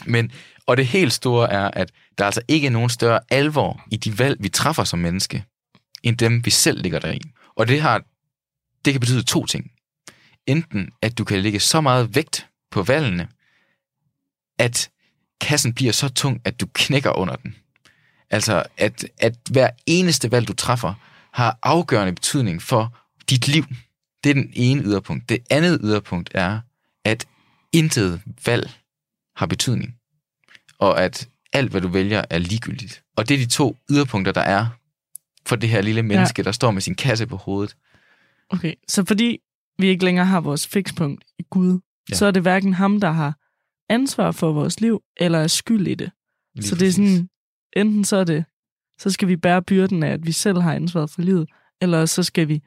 [0.06, 0.32] Men,
[0.66, 4.20] og det helt store er, at der altså ikke er nogen større alvor i de
[4.20, 5.44] valg, vi træffer som menneske,
[6.04, 7.20] end dem, vi selv ligger deri.
[7.56, 8.02] Og det, har,
[8.86, 9.72] det kan betyde to ting.
[10.46, 13.28] Enten, at du kan lægge så meget vægt på valgene,
[14.60, 14.90] at
[15.42, 17.56] kassen bliver så tung, at du knækker under den.
[18.30, 20.94] Altså, at, at hver eneste valg, du træffer,
[21.34, 22.98] har afgørende betydning for
[23.30, 23.66] dit liv.
[24.24, 25.30] Det er den ene yderpunkt.
[25.30, 26.60] Det andet yderpunkt er,
[27.06, 27.28] at
[27.74, 28.72] intet valg
[29.36, 29.96] har betydning.
[30.80, 33.04] Og at alt, hvad du vælger, er ligegyldigt.
[33.16, 34.68] Og det er de to yderpunkter, der er
[35.46, 36.44] for det her lille menneske, ja.
[36.44, 37.76] der står med sin kasse på hovedet.
[38.50, 39.40] Okay, så fordi
[39.80, 41.80] vi ikke længere har vores fikspunkt i Gud,
[42.10, 42.16] Ja.
[42.16, 43.38] så er det hverken ham, der har
[43.90, 46.12] ansvar for vores liv, eller er skyld i det.
[46.56, 46.96] Lige så det er præcis.
[46.96, 47.30] sådan,
[47.76, 48.46] enten så er det,
[49.00, 51.50] så skal vi bære byrden af, at vi selv har ansvaret for livet,
[51.82, 52.62] eller så skal vi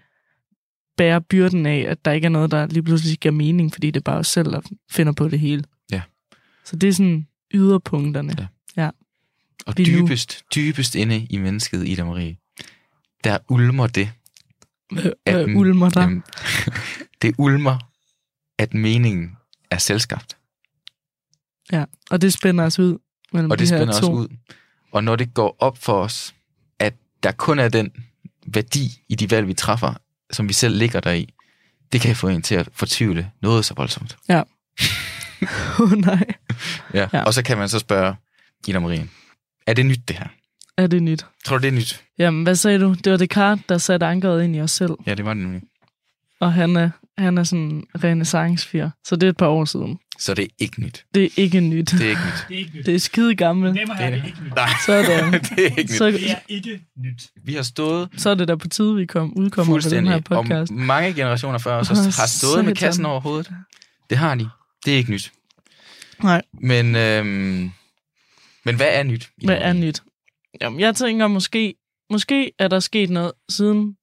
[0.97, 4.01] bære byrden af, at der ikke er noget, der lige pludselig giver mening, fordi det
[4.01, 4.61] er bare os selv, der
[4.91, 5.65] finder på det hele.
[5.93, 6.03] Ja.
[6.65, 8.35] Så det er sådan yderpunkterne.
[8.39, 8.47] Ja.
[8.83, 8.91] Ja.
[9.67, 9.85] Og nu.
[9.85, 12.37] dybest, dybest inde i mennesket, Ida Marie,
[13.25, 14.13] der ulmer det.
[14.91, 16.01] Hvad, at hvad den- ulmer der?
[16.01, 16.23] Jamen,
[17.23, 17.79] det ulmer,
[18.59, 19.37] at meningen
[19.71, 20.37] er selvskabt.
[21.73, 22.99] Ja, og det spænder os ud
[23.33, 24.07] mellem Og det de her spænder to.
[24.13, 24.29] os ud.
[24.93, 26.35] Og når det går op for os,
[26.79, 27.91] at der kun er den
[28.47, 29.95] værdi i de valg, vi træffer,
[30.33, 31.29] som vi selv ligger der i,
[31.93, 34.17] det kan få en til at fortvivle noget så voldsomt.
[34.31, 34.43] Åh
[35.81, 36.25] oh, nej,
[36.95, 37.09] Ja.
[37.13, 37.23] Ja.
[37.23, 38.15] Og så kan man så spørge
[38.67, 39.09] Ida Marie,
[39.67, 40.29] er det nyt det her?
[40.83, 41.27] Er det nyt?
[41.45, 42.03] Tror du, det er nyt?
[42.19, 42.95] Jamen, hvad sagde du?
[43.05, 44.93] Det var Descartes, der satte ankeret ind i os selv.
[45.07, 45.63] Ja, det var det nemlig.
[46.41, 48.91] Og han er, han er sådan en renaissance-fyr.
[49.05, 49.99] Så det er et par år siden.
[50.19, 51.05] Så det er ikke nyt.
[51.15, 51.91] Det er ikke nyt.
[51.91, 52.45] Det er ikke nyt.
[52.49, 52.87] Det er ikke nyt.
[52.87, 53.79] Det er skide gammelt.
[53.79, 54.55] Her, det er ikke nyt.
[54.57, 55.33] Nej, Sådan.
[55.57, 55.91] det er ikke nyt.
[55.91, 57.23] Så, Det er ikke nyt.
[57.45, 60.21] Vi har stået så er det da på tide, vi kom, udkommer på den her
[60.21, 60.73] podcast.
[60.73, 62.89] og mange generationer før os har stået med satan.
[62.89, 63.51] kassen over hovedet.
[64.11, 64.49] Det har de.
[64.85, 65.33] Det er ikke nyt.
[66.23, 67.71] Nej, Men, øhm,
[68.65, 69.29] men hvad er nyt?
[69.45, 70.03] Hvad er nyt?
[70.61, 71.75] Jamen, jeg tænker måske,
[72.11, 73.97] måske er der sket noget siden,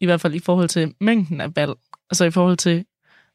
[0.00, 1.72] i hvert fald i forhold til mængden af valg.
[2.10, 2.84] Altså i forhold til,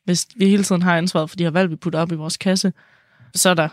[0.04, 2.38] hvis vi hele tiden har ansvaret for de her valg, vi putter op i vores
[2.38, 2.74] kasse,
[3.36, 3.70] så er der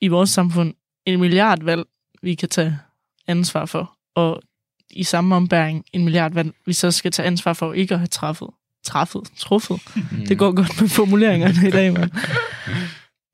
[0.00, 0.74] i vores samfund
[1.06, 1.84] en milliard valg,
[2.22, 2.78] vi kan tage
[3.26, 3.96] ansvar for.
[4.14, 4.42] Og
[4.90, 8.06] i samme ombæring en milliard valg, vi så skal tage ansvar for ikke at have
[8.06, 8.48] træffet.
[8.84, 9.22] Træffet?
[9.36, 9.80] Truffet?
[9.96, 10.26] Mm.
[10.26, 12.10] Det går godt med formuleringerne i dag, mand.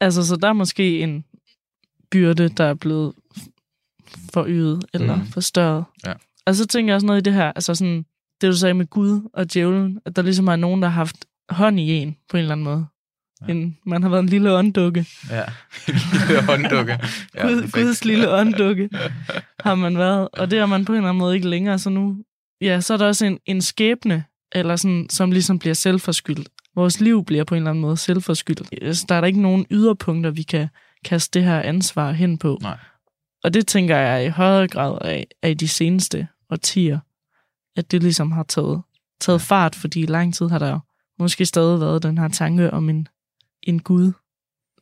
[0.02, 1.24] Altså, så der er måske en
[2.10, 3.12] byrde, der er blevet
[4.32, 5.26] forøget eller mm.
[5.26, 5.84] forstørret.
[6.06, 6.12] Ja.
[6.46, 8.04] Og så tænker jeg også noget i det her, altså sådan,
[8.40, 11.16] det du sagde med Gud og djævlen, at der ligesom er nogen, der har haft
[11.50, 12.86] hånd i en på en eller anden måde.
[13.48, 13.52] Ja.
[13.52, 15.06] En, man har været en lille ånddukke.
[15.30, 15.42] Ja.
[16.28, 16.98] lille hånddukke.
[17.34, 17.70] Ja, Gud.
[17.72, 18.88] Guds lille ånddukke
[19.66, 20.28] har man været.
[20.32, 21.78] Og det er man på en eller anden måde ikke længere.
[21.78, 22.16] Så nu,
[22.60, 26.48] ja, så er der også en, en skæbne, eller sådan, som ligesom bliver selvforskyldt.
[26.74, 28.62] Vores liv bliver på en eller anden måde selvforskyldt.
[28.82, 30.68] Altså, der er der ikke nogen yderpunkter, vi kan
[31.04, 32.58] kaste det her ansvar hen på.
[32.62, 32.78] Nej.
[33.44, 36.98] Og det tænker jeg i højere grad af, af de seneste årtier,
[37.76, 38.82] at det ligesom har taget,
[39.20, 40.78] taget fart, fordi i lang tid har der jo
[41.18, 43.08] måske stadig været den her tanke om en,
[43.62, 44.12] en Gud,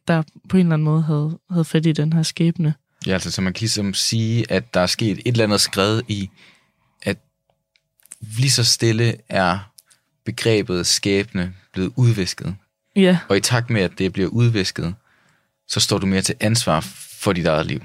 [0.08, 2.74] der på en eller anden måde havde, havde fat i den her skæbne.
[3.06, 6.02] Ja, altså, så man kan ligesom sige, at der er sket et eller andet skred
[6.08, 6.30] i,
[7.02, 7.18] at
[8.20, 9.58] lige så stille er
[10.24, 12.54] begrebet skæbne blevet udvisket.
[12.96, 14.94] Ja, Og i takt med, at det bliver udvisket,
[15.68, 16.80] så står du mere til ansvar
[17.20, 17.80] for dit eget liv.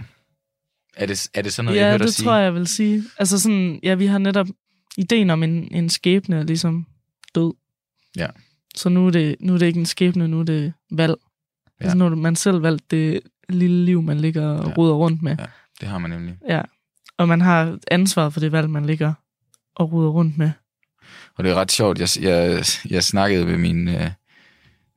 [0.95, 2.25] Er det, er det sådan noget, jeg ja hørte dig det sige?
[2.25, 3.03] tror jeg, jeg vil sige.
[3.17, 4.47] Altså sådan, ja, vi har netop
[4.97, 6.85] ideen om en, en skæbne er ligesom
[7.35, 7.53] død.
[8.17, 8.27] Ja.
[8.75, 11.13] Så nu er, det, nu er det ikke en skæbne, nu er det valg.
[11.79, 11.85] Ja.
[11.85, 14.73] Altså nu har man selv valgt det lille liv, man ligger og Ja.
[14.73, 15.35] ruder rundt med.
[15.39, 15.45] Ja.
[15.81, 16.37] Det har man nemlig.
[16.49, 16.61] Ja.
[17.17, 19.13] Og man har ansvaret for det valg, man ligger
[19.75, 20.51] og ruder rundt med.
[21.35, 21.99] Og det er ret sjovt.
[21.99, 24.09] Jeg, jeg, jeg snakkede med min, øh,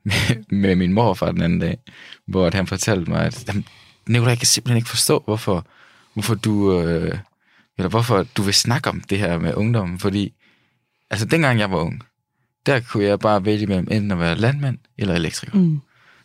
[0.05, 1.79] med, med min morfar den anden dag,
[2.27, 3.65] hvor han fortalte mig, at "Jamen,
[4.09, 5.67] Nicolai, jeg kan simpelthen ikke forstå, hvorfor,
[6.17, 6.81] hvorfor du...
[6.81, 7.19] Øh,
[7.79, 10.33] eller hvorfor du vil snakke om det her med ungdommen, fordi
[11.11, 12.03] altså dengang jeg var ung,
[12.67, 15.59] der kunne jeg bare vælge mellem enten at være landmand eller elektriker.
[15.59, 15.81] Mm.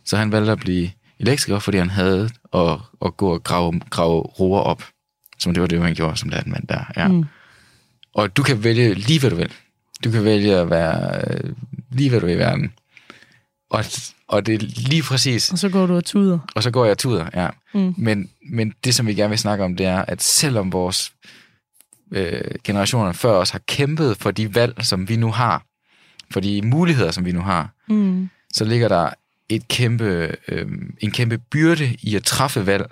[0.05, 4.21] Så han valgte at blive elektriker, fordi han havde at, at gå og grave, grave
[4.21, 4.83] roer op.
[5.39, 6.91] Som det var det, man gjorde som landmand der.
[6.97, 7.07] Ja.
[7.07, 7.25] Mm.
[8.13, 9.51] Og du kan vælge lige, hvad du vil.
[10.03, 11.53] Du kan vælge at være øh,
[11.91, 12.71] lige, hvad du vil i verden.
[13.71, 13.85] Og,
[14.27, 14.57] og det er
[14.89, 15.51] lige præcis...
[15.51, 16.39] Og så går du og tuder.
[16.55, 17.47] Og så går jeg tuder, ja.
[17.73, 17.93] Mm.
[17.97, 21.13] Men, men det, som vi gerne vil snakke om, det er, at selvom vores
[22.11, 25.63] øh, generationer før os har kæmpet for de valg, som vi nu har,
[26.31, 28.29] for de muligheder, som vi nu har, Mm.
[28.53, 29.09] så ligger der
[29.49, 30.67] et kæmpe, øh,
[30.99, 32.85] en kæmpe byrde i at træffe valg,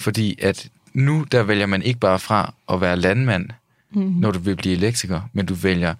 [0.00, 3.48] fordi at nu der vælger man ikke bare fra at være landmand,
[3.94, 4.02] Mm.
[4.02, 5.94] når du vil blive elektriker, men du vælger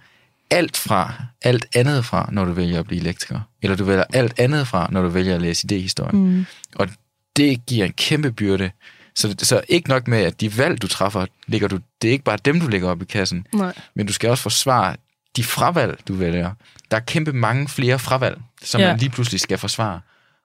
[0.54, 3.40] alt fra, alt andet fra, når du vælger at blive elektriker.
[3.62, 6.12] Eller du vælger alt andet fra, når du vælger at læse idéhistorie.
[6.16, 6.46] Mm.
[6.74, 6.88] Og
[7.36, 8.70] det giver en kæmpe byrde.
[9.16, 12.24] Så, så ikke nok med, at de valg, du træffer, ligger du, det er ikke
[12.24, 13.74] bare dem, du lægger op i kassen, Nej.
[13.94, 14.96] men du skal også forsvare
[15.36, 16.50] de fravalg, du vælger.
[16.90, 18.88] Der er kæmpe mange flere fravalg, som Ja.
[18.88, 20.00] man lige pludselig skal forsvare.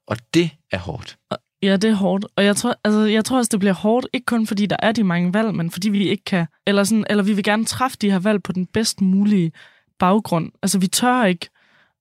[0.08, 1.18] Og det er hårdt.
[1.64, 2.26] Ja, det er hårdt.
[2.36, 4.92] Og jeg tror, altså, jeg tror også, det bliver hårdt, ikke kun fordi der er
[4.92, 7.98] de mange valg, men fordi vi ikke kan, eller, sådan, eller vi vil gerne træffe
[8.02, 9.52] de her valg på den bedst mulige
[10.00, 10.52] baggrund.
[10.64, 11.50] Altså, vi tør ikke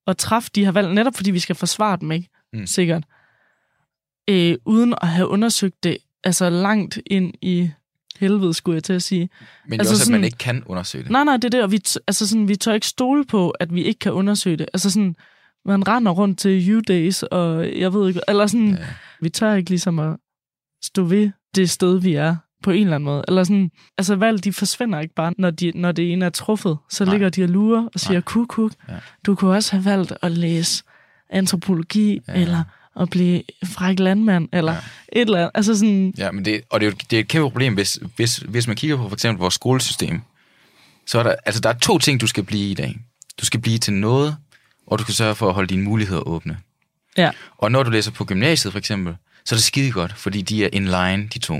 [0.07, 2.29] at træffe de her valg, netop fordi vi skal forsvare dem, ikke?
[2.53, 2.65] Mm.
[2.67, 3.03] Sikkert.
[4.29, 7.69] Øh, uden at have undersøgt det, altså langt ind i
[8.19, 9.29] helvede, skulle jeg til at sige.
[9.67, 11.11] Men Altså også, at sådan- man ikke kan undersøge det.
[11.11, 13.73] Nej, nej, det er det, og vi, altså sådan, vi tør ikke stole på, at
[13.73, 14.69] vi ikke kan undersøge det.
[14.73, 15.15] Altså sådan,
[15.65, 18.85] man render rundt til U-Days, og jeg ved ikke, eller sådan, Ja.
[19.21, 20.17] vi tør ikke ligesom at
[20.83, 23.23] stå ved det sted, vi er på en eller anden måde.
[23.27, 26.77] Eller sådan, altså valg, de forsvinder ikke bare, når, de, når det ene er truffet.
[26.89, 27.13] Så Nej.
[27.13, 28.93] ligger de og lurer og siger, kuk, kuk, Ja.
[29.25, 30.83] du kunne også have valgt at læse
[31.29, 32.33] antropologi, Ja.
[32.33, 32.63] eller
[32.99, 34.79] at blive fræk landmand, eller ja.
[35.13, 35.51] et eller andet.
[35.53, 37.99] Altså sådan, Ja, men det, og det er, jo, det er et kæmpe problem, hvis,
[38.15, 40.21] hvis, hvis man kigger på for eksempel vores skolesystem.
[41.07, 42.97] Så er der, altså der er to ting, du skal blive i dag.
[43.41, 44.35] Du skal blive til noget,
[44.87, 46.57] og du skal sørge for at holde dine muligheder åbne.
[47.17, 50.41] ja, Og når du læser på gymnasiet for eksempel, så er det skide godt, fordi
[50.41, 51.59] de er in line, de to.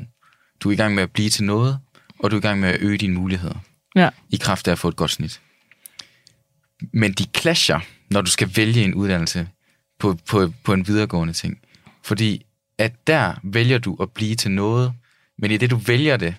[0.60, 1.80] Du er i gang med at blive til noget,
[2.20, 3.55] og du er i gang med at øge dine muligheder.
[3.95, 5.41] ja, I kraft af at få et godt snit.
[6.93, 7.80] Men de clasher,
[8.10, 9.47] når du skal vælge en uddannelse
[9.99, 11.60] på, på, på en videregående ting.
[12.03, 12.45] Fordi
[12.78, 14.93] at der vælger du at blive til noget,
[15.38, 16.36] men i det du vælger det,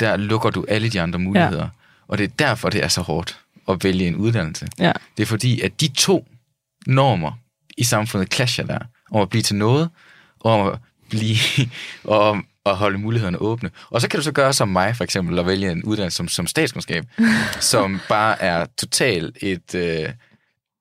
[0.00, 1.62] der lukker du alle de andre muligheder.
[1.62, 1.68] Ja.
[2.08, 4.68] Og det er derfor, det er så hårdt at vælge en uddannelse.
[4.78, 6.28] ja, Det er fordi, at de to
[6.86, 7.32] normer
[7.78, 8.78] i samfundet clasher der,
[9.10, 9.90] om at blive til noget,
[10.40, 10.78] og om at,
[11.10, 11.36] blive,
[12.04, 13.70] og om at holde mulighederne åbne.
[13.90, 16.28] Og så kan du så gøre som mig, for eksempel, at vælge en uddannelse som,
[16.28, 17.04] som statskundskab,
[17.60, 19.74] som bare er totalt et...
[19.74, 20.08] Øh,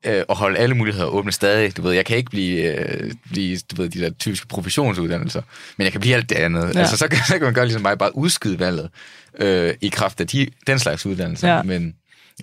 [0.05, 1.77] øh, at holde alle muligheder åbne stadig.
[1.77, 5.41] Du ved, jeg kan ikke blive, øh, blive du ved, de der typiske professionsuddannelser,
[5.77, 6.75] men jeg kan blive alt det andet.
[6.75, 6.79] Ja.
[6.79, 8.89] Altså, så, kan, så kan man gøre ligesom mig, bare udskyde valget
[9.39, 11.47] øh, i kraft af de, den slags uddannelser.
[11.47, 11.63] Ja.
[11.63, 11.95] Men,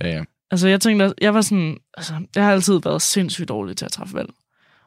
[0.05, 0.25] ja.
[0.51, 3.93] Altså, jeg tænkte, jeg var sådan, altså, jeg har altid været sindssygt dårlig til at
[3.93, 4.29] træffe valg.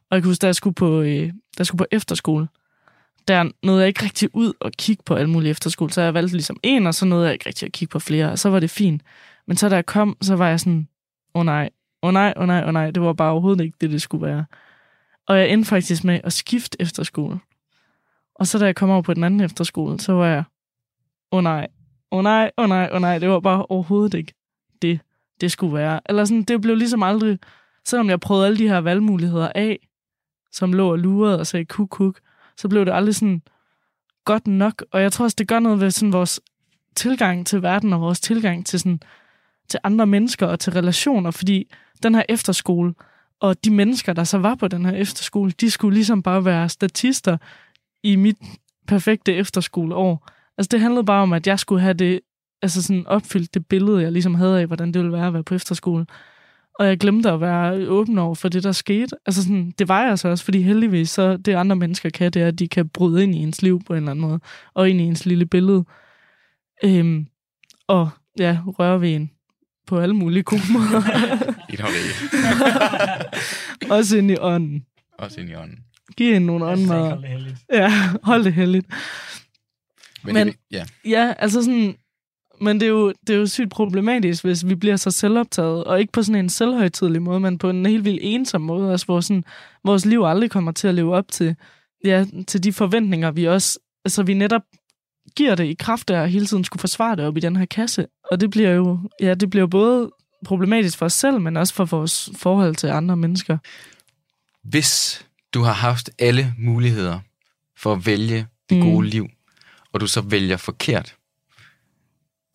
[0.09, 2.47] Og jeg kan huske, da jeg skulle på, øh, da jeg skulle på efterskole,
[3.27, 6.33] der nåede jeg ikke rigtig ud og kigge på alle mulige efterskole, så jeg valgte
[6.33, 8.59] ligesom en, og så nåede jeg ikke rigtig at kigge på flere, og så var
[8.59, 9.01] det fint.
[9.47, 10.87] Men så da jeg kom, så var jeg sådan,
[11.35, 11.69] åh oh, nej,
[12.03, 13.91] åh oh, nej, åh oh, nej, åh oh, nej, det var bare overhovedet ikke det,
[13.91, 14.45] det skulle være.
[15.27, 17.39] Og jeg endte faktisk med at skifte efterskole.
[18.35, 20.43] Og så da jeg kom over på den anden efterskole, så var jeg,
[21.31, 21.67] åh oh, nej,
[22.11, 24.33] åh oh, nej, åh oh, nej, åh oh, nej, det var bare overhovedet ikke
[24.81, 24.99] det,
[25.41, 25.99] det skulle være.
[26.09, 27.39] Eller sådan, det blev ligesom aldrig,
[27.85, 29.87] selvom jeg prøvede alle de her valgmuligheder af,
[30.51, 32.19] som lå og lurede og sagde kuk, kuk,
[32.57, 33.41] så blev det aldrig sådan
[34.25, 34.83] godt nok.
[34.91, 36.39] Og jeg tror også, det gør noget ved sådan vores
[36.95, 38.99] tilgang til verden og vores tilgang til, sådan,
[39.69, 41.71] til andre mennesker og til relationer, fordi
[42.03, 42.93] den her efterskole
[43.39, 46.69] og de mennesker, der så var på den her efterskole, de skulle ligesom bare være
[46.69, 47.37] statister
[48.03, 48.37] i mit
[48.87, 50.27] perfekte efterskoleår.
[50.57, 52.19] Altså det handlede bare om, at jeg skulle have det,
[52.61, 55.43] altså sådan opfyldt det billede, jeg ligesom havde af, hvordan det ville være at være
[55.43, 56.05] på efterskole.
[56.79, 59.15] Og jeg glemte at være åben over for det, der skete.
[59.25, 62.41] Altså sådan, det var jeg så også, fordi heldigvis, så det andre mennesker kan, det
[62.41, 64.39] er, at de kan bryde ind i ens liv på en eller anden måde,
[64.73, 65.85] og ind i ens lille billede.
[66.83, 67.27] Øhm,
[67.87, 68.09] og
[68.39, 69.31] ja, røre ved en
[69.87, 71.01] på alle mulige gode måder.
[71.69, 73.35] I et håndværk.
[73.97, 74.85] også ind i ånden.
[75.19, 75.79] Også ind i ånden.
[76.17, 77.17] Giv hende nogle åndmad.
[77.73, 77.91] Ja,
[78.23, 78.87] hold det heldigt.
[80.23, 81.95] Men, Men- det, ja, Ja, altså sådan...
[82.61, 85.99] Men det er, jo, det er jo sygt problematisk, hvis vi bliver så selvoptaget, og
[85.99, 89.21] ikke på sådan en selvhøjtidlig måde, men på en helt vildt ensom måde, også hvor
[89.21, 89.43] sådan,
[89.85, 91.55] vores liv aldrig kommer til at leve op til,
[92.05, 94.61] ja, til de forventninger, vi også, altså vi netop
[95.35, 97.65] giver det i kraft af at hele tiden skulle forsvare det op i den her
[97.65, 98.07] kasse.
[98.31, 100.11] Og det bliver jo, ja, det bliver både
[100.45, 103.57] problematisk for os selv, men også for vores forhold til andre mennesker.
[104.63, 107.19] hvis du har haft alle muligheder
[107.77, 108.83] for at vælge det Mm.
[108.83, 109.27] gode liv,
[109.93, 111.15] og du så vælger forkert,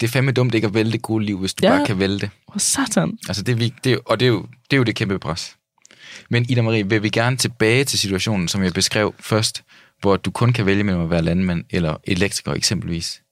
[0.03, 1.71] det er fandme dumt ikke at vælge det gode liv, hvis du Ja.
[1.77, 2.31] bare kan vælge det.
[2.51, 3.19] Hvor satan.
[3.29, 5.57] Altså det, er vi- det, og det er, jo, det er jo det kæmpe pres.
[6.31, 9.63] Men Ida Marie, vil vi gerne tilbage til situationen, som jeg beskrev først,
[10.01, 13.23] hvor du kun kan vælge mellem at være landmand eller elektriker eksempelvis.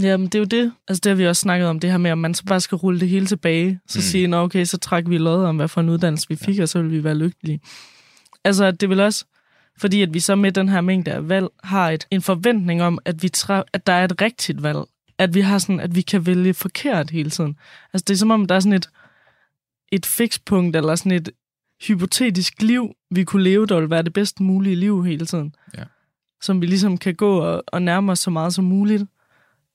[0.00, 0.72] Jamen, det er jo det.
[0.88, 2.76] Altså, det har vi også snakket om, det her med, om man så bare skal
[2.76, 3.80] rulle det hele tilbage.
[3.88, 3.98] Så.
[3.98, 4.02] Mm.
[4.02, 6.62] sige, nå okay, så trækker vi lod om, hvad for en uddannelse vi fik, ja.
[6.62, 7.60] og så vil vi være lykkelige.
[8.44, 9.24] Altså, det vil også,
[9.78, 12.98] fordi at vi så med den her mængde af valg, har et, en forventning om,
[13.04, 14.78] at, vi træ, at der er et rigtigt valg.
[15.18, 17.56] At vi har sådan, at vi kan vælge forkert hele tiden.
[17.92, 18.90] Altså, det er som om, der er sådan et,
[19.92, 21.30] et fikspunkt, eller sådan et
[21.82, 25.54] hypotetisk liv, vi kunne leve, der vil være det bedst mulige liv hele tiden.
[25.78, 25.84] Ja.
[26.40, 29.04] Som vi ligesom kan gå og, og nærme os så meget som muligt.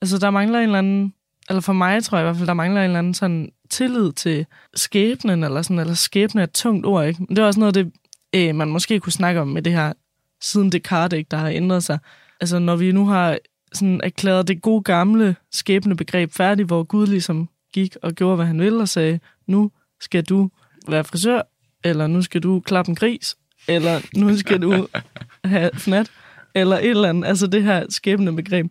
[0.01, 1.13] Altså, der mangler en eller anden,
[1.49, 4.11] eller for mig tror jeg i hvert fald, der mangler en eller anden sådan tillid
[4.11, 7.23] til skæbnen, eller sådan, eller skæbne er et tungt ord, ikke?
[7.23, 7.91] Men det er også noget det,
[8.35, 9.93] øh, man måske kunne snakke om med det her,
[10.41, 11.99] siden Descartes, ikke, der har ændret sig.
[12.41, 13.37] Altså, når vi nu har
[13.73, 18.59] sådan erklæret det gode gamle skæbnebegreb færdigt, hvor Gud ligesom gik og gjorde, hvad han
[18.59, 19.71] ville, og sagde, nu
[20.01, 20.49] skal du
[20.87, 21.41] være frisør,
[21.83, 23.35] eller nu skal du klappe en gris,
[23.67, 24.87] eller nu skal du
[25.45, 26.11] have fnat,
[26.55, 27.27] eller et eller andet.
[27.27, 28.65] Altså det her skæbnebegreb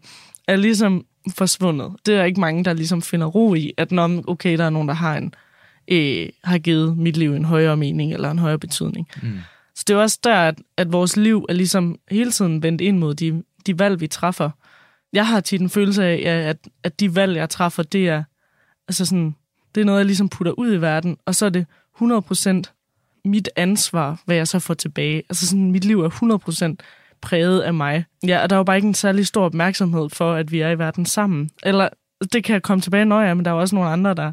[0.49, 1.93] er ligesom forsvundet.
[2.07, 4.89] Det er ikke mange, der ligesom finder ro i, at når, okay, der er nogen,
[4.89, 5.35] der har, en,
[5.89, 9.09] øh, har givet mit liv en højere mening eller en højere betydning.
[9.23, 9.39] Mm.
[9.75, 12.99] Så det er også der, at, at vores liv er ligesom hele tiden vendt ind
[12.99, 14.51] mod de, de valg, vi træffer.
[15.13, 18.25] Jeg har tit en følelse af, at, at de valg, jeg træffer, det er,
[18.89, 19.35] altså sådan,
[19.75, 21.67] det er noget, jeg ligesom putter ud i verden, og så er det
[22.03, 22.63] 100%
[23.25, 25.23] mit ansvar, hvad jeg så får tilbage.
[25.29, 26.85] Altså sådan, mit liv er 100%
[27.21, 28.05] præget af mig.
[28.27, 30.71] Ja, og der er jo bare ikke en særlig stor opmærksomhed for, at vi er
[30.71, 31.51] i verden sammen.
[31.63, 31.89] Eller,
[32.33, 34.33] det kan jeg komme tilbage, når jeg, men der er jo også nogle andre, der,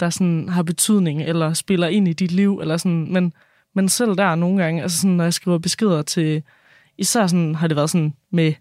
[0.00, 3.32] der sådan har betydning, eller spiller ind i dit liv, eller sådan, men,
[3.74, 6.42] men selv der nogle gange, altså sådan, når jeg skriver beskeder til,
[6.98, 8.52] især sådan, har det været sådan med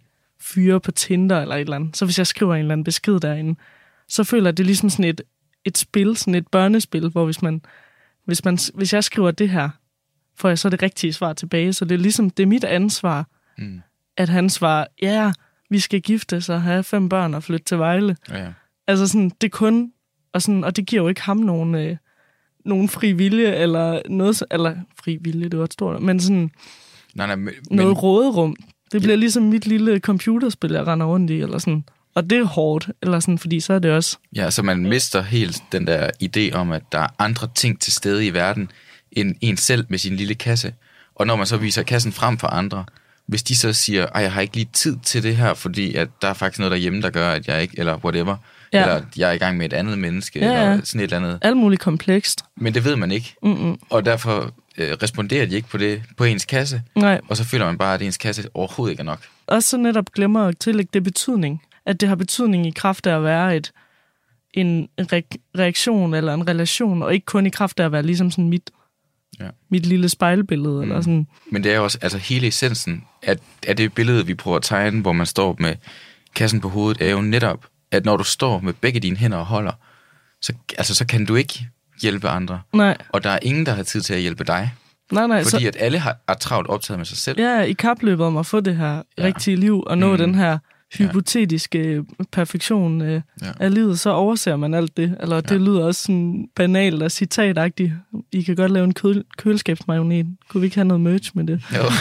[0.41, 3.19] fyre på Tinder eller et eller andet, så hvis jeg skriver en eller anden besked
[3.19, 3.59] derinde,
[4.07, 5.21] så føler jeg, det er ligesom sådan et,
[5.65, 7.61] et spil, sådan et børnespil, hvor hvis man,
[8.25, 9.69] hvis man, hvis jeg skriver det her,
[10.37, 13.27] får jeg så det rigtige svar tilbage, så det er ligesom, det er mit ansvar,
[13.57, 13.81] Mm.
[14.17, 15.33] at han svarer, ja,
[15.69, 18.17] vi skal gifte sig, have fem børn og flytte til Vejle.
[18.29, 18.53] Ja, ja.
[18.87, 19.91] Altså sådan, det er kun,
[20.33, 21.97] og, sådan, og det giver jo ikke ham nogen, øh,
[22.65, 26.51] nogen fri vilje, eller noget, eller fri vilje, det var et stort, men sådan
[27.15, 28.55] Nej, nej, men, noget men, råderum.
[28.95, 31.83] Det bliver ligesom mit lille computerspil, jeg render rundt i, eller sådan.
[32.15, 34.17] Og det er hårdt, eller sådan, fordi så er det også...
[34.35, 37.93] ja, så man mister helt den der idé om, at der er andre ting til
[37.93, 38.71] stede i verden,
[39.11, 40.73] end en selv med sin lille kasse.
[41.15, 42.85] Og når man så viser kassen frem for andre,
[43.27, 46.07] hvis de så siger, at jeg har ikke lige tid til det her, fordi at
[46.21, 48.37] der er faktisk noget derhjemme, der gør, at jeg ikke, eller whatever,
[48.73, 48.81] Ja.
[48.81, 51.39] eller jeg er i gang med et andet menneske, Ja, eller sådan et eller andet.
[51.41, 52.41] Alt muligt komplekst.
[52.57, 53.79] Men det ved man ikke, Mm-mm.
[53.89, 57.65] og derfor øh, responderer de ikke på det på ens kasse, Nej, og så føler
[57.65, 59.19] man bare, at ens kasse overhovedet ikke er nok.
[59.47, 61.61] også så netop glemmer at tillægge det betydning.
[61.85, 63.71] At det har betydning i kraft af at være et,
[64.53, 68.31] en re- reaktion eller en relation, og ikke kun i kraft af at være ligesom
[68.31, 68.69] sådan mit,
[69.39, 69.49] Ja.
[69.69, 70.75] mit lille spejlbillede.
[70.75, 70.81] Mm.
[70.81, 71.27] Eller sådan.
[71.51, 73.35] Men det er også altså hele essensen af,
[73.67, 75.75] af det billede, vi prøver at tegne, hvor man står med
[76.35, 79.45] kassen på hovedet, er jo netop, at når du står med begge dine hænder og
[79.45, 79.71] holder,
[80.41, 81.67] så, altså, så kan du ikke
[82.01, 82.61] hjælpe andre.
[82.73, 84.73] Nej, Og der er ingen, der har tid til at hjælpe dig.
[85.11, 85.43] nej, nej.
[85.43, 87.39] Fordi så, at alle har, er travlt optaget med sig selv.
[87.39, 89.23] Ja, i kapløbet om at få det her ja.
[89.23, 90.11] Rigtige liv, og nå.
[90.11, 90.17] Mm.
[90.17, 90.57] den her
[90.93, 93.51] hypotetiske perfektion øh, Ja.
[93.59, 95.17] af livet, så overser man alt det.
[95.19, 95.57] Eller det Ja.
[95.57, 97.93] lyder også sådan banalt og citatagtigt.
[98.31, 100.27] I kan godt lave en køl- køleskabsmagnet.
[100.49, 101.61] Kunne vi ikke have noget merch med det?
[101.75, 101.91] Jo, det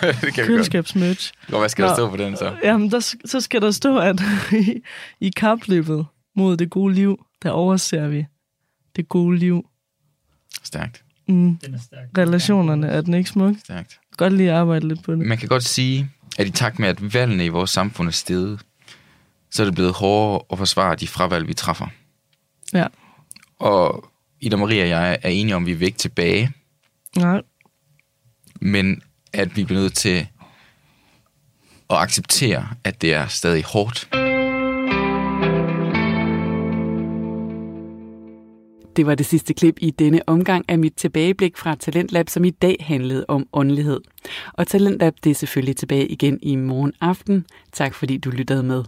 [0.00, 0.46] kan vi godt.
[0.46, 1.32] Køleskabsmerch.
[1.52, 2.52] Og hvad skal der stå på den så?
[2.64, 4.22] Jamen, der, så skal der stå, at
[4.52, 4.80] i,
[5.26, 8.26] i kapløbet mod det gode liv, der overser vi
[8.96, 9.66] det gode liv.
[10.62, 11.56] Stærkt, Mm.
[11.56, 12.08] Den er stærk.
[12.18, 13.56] Relationerne, er den ikke smuk?
[13.64, 13.98] stærkt.
[14.16, 15.18] Godt lige at arbejde lidt på det.
[15.26, 18.60] Man kan godt sige, at i takt med, at valgene i vores samfund er steget,
[19.50, 21.86] så er det blevet hårdere at forsvare de fravalg, vi træffer.
[22.72, 22.86] Ja.
[23.58, 24.04] Og
[24.40, 26.52] Ida Maria og jeg er enige om, at vi vil ikke tilbage,
[27.16, 27.42] Nej.
[28.60, 30.26] men at vi bliver nødt til
[31.90, 34.08] at acceptere, at det er stadig hårdt.
[38.96, 42.50] Det var det sidste klip i denne omgang af mit tilbageblik fra Talentlab, som i
[42.50, 44.00] dag handlede om åndelighed.
[44.52, 47.44] Og Talentlab det er selvfølgelig tilbage igen i morgen aften.
[47.72, 48.84] Tak fordi du lyttede med.